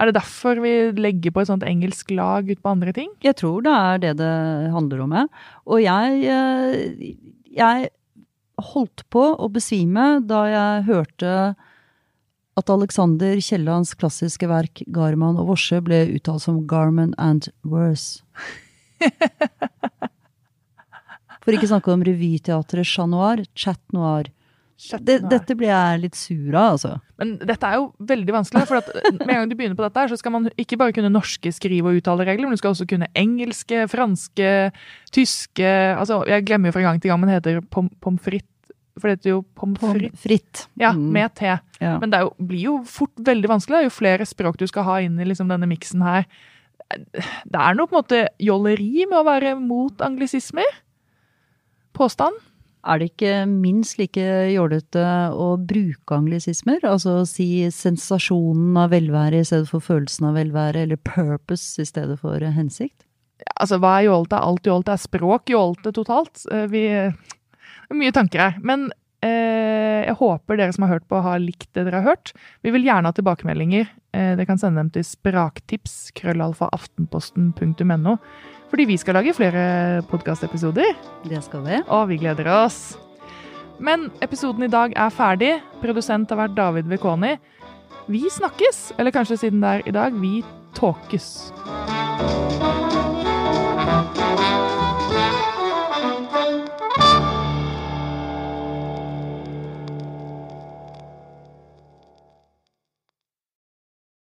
Er 0.02 0.10
det 0.10 0.18
derfor 0.18 0.62
vi 0.66 0.74
legger 0.98 1.34
på 1.34 1.44
et 1.44 1.50
sånt 1.50 1.66
engelsk 1.68 2.14
lag 2.18 2.50
ut 2.50 2.62
på 2.62 2.74
andre 2.74 2.94
ting? 2.98 3.10
Jeg 3.22 3.38
tror 3.42 3.66
det 3.66 3.74
er 3.78 4.04
det 4.06 4.14
det 4.22 4.36
handler 4.74 5.06
om. 5.06 5.18
jeg. 5.18 5.34
Og 5.70 5.82
jeg, 5.86 6.22
eh, 6.26 7.10
jeg 7.54 7.92
holdt 8.62 9.04
på 9.14 9.24
å 9.36 9.50
besvime 9.52 10.22
da 10.28 10.46
jeg 10.50 10.88
hørte 10.90 11.34
at 12.60 12.70
Alexander 12.70 13.40
Kiellands 13.42 13.94
klassiske 13.96 14.48
verk 14.50 14.84
'Garman 14.88 15.40
og 15.40 15.54
Vorse' 15.54 15.82
ble 15.84 16.04
uttalt 16.18 16.44
som 16.44 16.66
'Garman 16.68 17.14
and 17.18 17.50
Worse'. 17.64 18.22
For 21.42 21.56
ikke 21.56 21.72
snakke 21.72 21.90
om 21.94 22.04
revyteatret 22.06 22.86
Chat 22.86 23.10
Noir, 23.10 23.42
Chat 23.58 23.82
Noir, 23.96 24.30
Det, 25.06 25.16
dette 25.30 25.56
blir 25.56 25.70
jeg 25.70 26.00
litt 26.02 26.16
sur 26.18 26.56
av, 26.58 26.72
altså. 26.74 26.96
Men 27.22 27.36
dette 27.38 27.68
er 27.70 27.76
jo 27.78 27.84
veldig 28.10 28.34
vanskelig, 28.34 28.64
for 28.68 28.80
at 28.80 28.88
med 29.20 29.30
en 29.30 29.36
gang 29.44 29.50
du 29.52 29.56
begynner 29.60 29.78
på 29.78 29.86
dette, 29.86 30.00
her, 30.02 30.10
så 30.10 30.18
skal 30.18 30.34
man 30.34 30.48
ikke 30.58 30.78
bare 30.82 30.94
kunne 30.96 31.12
norske 31.14 31.52
skrive- 31.54 31.86
og 31.92 32.00
uttaleregler, 32.02 32.48
men 32.50 32.58
du 32.58 32.62
skal 32.64 32.74
også 32.74 32.88
kunne 32.90 33.08
engelske, 33.16 33.84
franske, 33.92 34.50
tyske 35.14 35.70
altså 35.98 36.24
Jeg 36.28 36.46
glemmer 36.50 36.72
jo 36.72 36.78
fra 36.80 36.82
gang 36.88 37.00
til 37.04 37.12
gang, 37.14 37.20
men 37.22 37.30
det 37.30 37.38
heter 37.40 37.62
pom- 37.70 37.92
pommes 38.02 38.22
frites. 38.26 38.48
For 39.00 39.08
det 39.08 39.20
heter 39.20 39.30
jo 39.36 39.42
pommes 39.56 39.80
frites. 39.80 40.20
Fritt. 40.26 40.66
Ja, 40.82 40.92
Mm. 40.92 41.12
med 41.14 41.34
T. 41.36 41.46
Ja. 41.80 41.98
Men 42.02 42.10
det 42.12 42.18
er 42.20 42.26
jo, 42.26 42.34
blir 42.44 42.64
jo 42.66 42.84
fort 42.84 43.16
veldig 43.16 43.48
vanskelig. 43.54 43.84
Jo 43.86 43.90
flere 43.94 44.26
språk 44.28 44.58
du 44.58 44.66
skal 44.68 44.84
ha 44.84 44.98
inn 45.00 45.20
i 45.20 45.24
liksom 45.30 45.48
denne 45.48 45.70
miksen 45.70 46.02
her. 46.04 46.26
Det 46.92 47.56
er 47.56 47.74
noe 47.78 47.88
på 47.88 47.96
en 47.96 48.02
måte 48.04 48.28
jolleri 48.42 49.06
med 49.08 49.16
å 49.22 49.24
være 49.24 49.54
mot 49.62 49.96
anglisismer. 50.04 50.68
Påstand. 51.94 52.36
Er 52.82 52.98
det 52.98 53.12
ikke 53.12 53.34
minst 53.46 54.00
like 54.00 54.24
jålete 54.50 55.04
å 55.38 55.54
bruke 55.58 56.16
anglisismer? 56.18 56.82
Altså 56.88 57.20
å 57.20 57.28
si 57.30 57.68
sensasjonen 57.70 58.80
av 58.82 58.94
velvære 58.96 59.42
i 59.42 59.46
stedet 59.46 59.70
for 59.70 59.84
følelsen 59.86 60.32
av 60.32 60.40
velvære, 60.40 60.88
eller 60.88 60.98
purpose 60.98 61.82
i 61.84 61.86
stedet 61.86 62.18
for 62.24 62.42
hensikt? 62.42 63.06
Altså, 63.56 63.78
hva 63.82 63.98
er 64.00 64.08
jålete? 64.10 64.40
Alt 64.42 64.68
jålete 64.70 64.96
er 64.96 65.02
språk 65.02 65.54
jålete 65.54 65.94
totalt. 65.94 66.44
Eh, 66.52 66.66
Vi, 66.72 66.84
mye 67.98 68.14
tanker 68.16 68.46
her. 68.48 68.58
Men 68.66 68.90
eh, 69.26 70.08
jeg 70.08 70.18
håper 70.18 70.58
dere 70.58 70.74
som 70.74 70.86
har 70.88 70.96
hørt 70.96 71.08
på, 71.10 71.22
har 71.22 71.42
likt 71.42 71.70
det 71.78 71.86
dere 71.86 72.02
har 72.02 72.16
hørt. 72.16 72.34
Vi 72.66 72.74
vil 72.74 72.86
gjerne 72.88 73.10
ha 73.10 73.18
tilbakemeldinger. 73.18 73.90
Eh, 74.14 74.34
dere 74.34 74.50
kan 74.50 74.62
sende 74.62 74.82
dem 74.82 74.92
til 74.94 75.06
spraktips, 75.06 76.10
krøllalfa, 76.18 76.70
aftenposten.no. 76.78 78.18
Fordi 78.72 78.86
vi 78.88 78.96
skal 78.98 79.18
lage 79.20 79.34
flere 79.36 80.02
podkastepisoder. 80.08 80.96
Det 81.28 81.44
skal 81.44 81.66
vi. 81.66 81.82
Og 81.92 82.08
vi 82.10 82.18
gleder 82.22 82.48
oss. 82.48 82.96
Men 83.80 84.08
episoden 84.24 84.64
i 84.64 84.72
dag 84.72 84.94
er 84.96 85.12
ferdig. 85.12 85.52
Produsent 85.84 86.32
har 86.32 86.40
vært 86.46 86.56
David 86.56 86.88
Vekoni. 86.88 87.36
Vi 88.08 88.24
snakkes, 88.32 88.94
eller 88.98 89.12
kanskje 89.12 89.38
siden 89.44 89.62
det 89.62 89.70
er 89.70 89.84
i 89.86 89.96
dag, 89.96 90.16
vi 90.22 90.40
tåkes. 90.78 91.52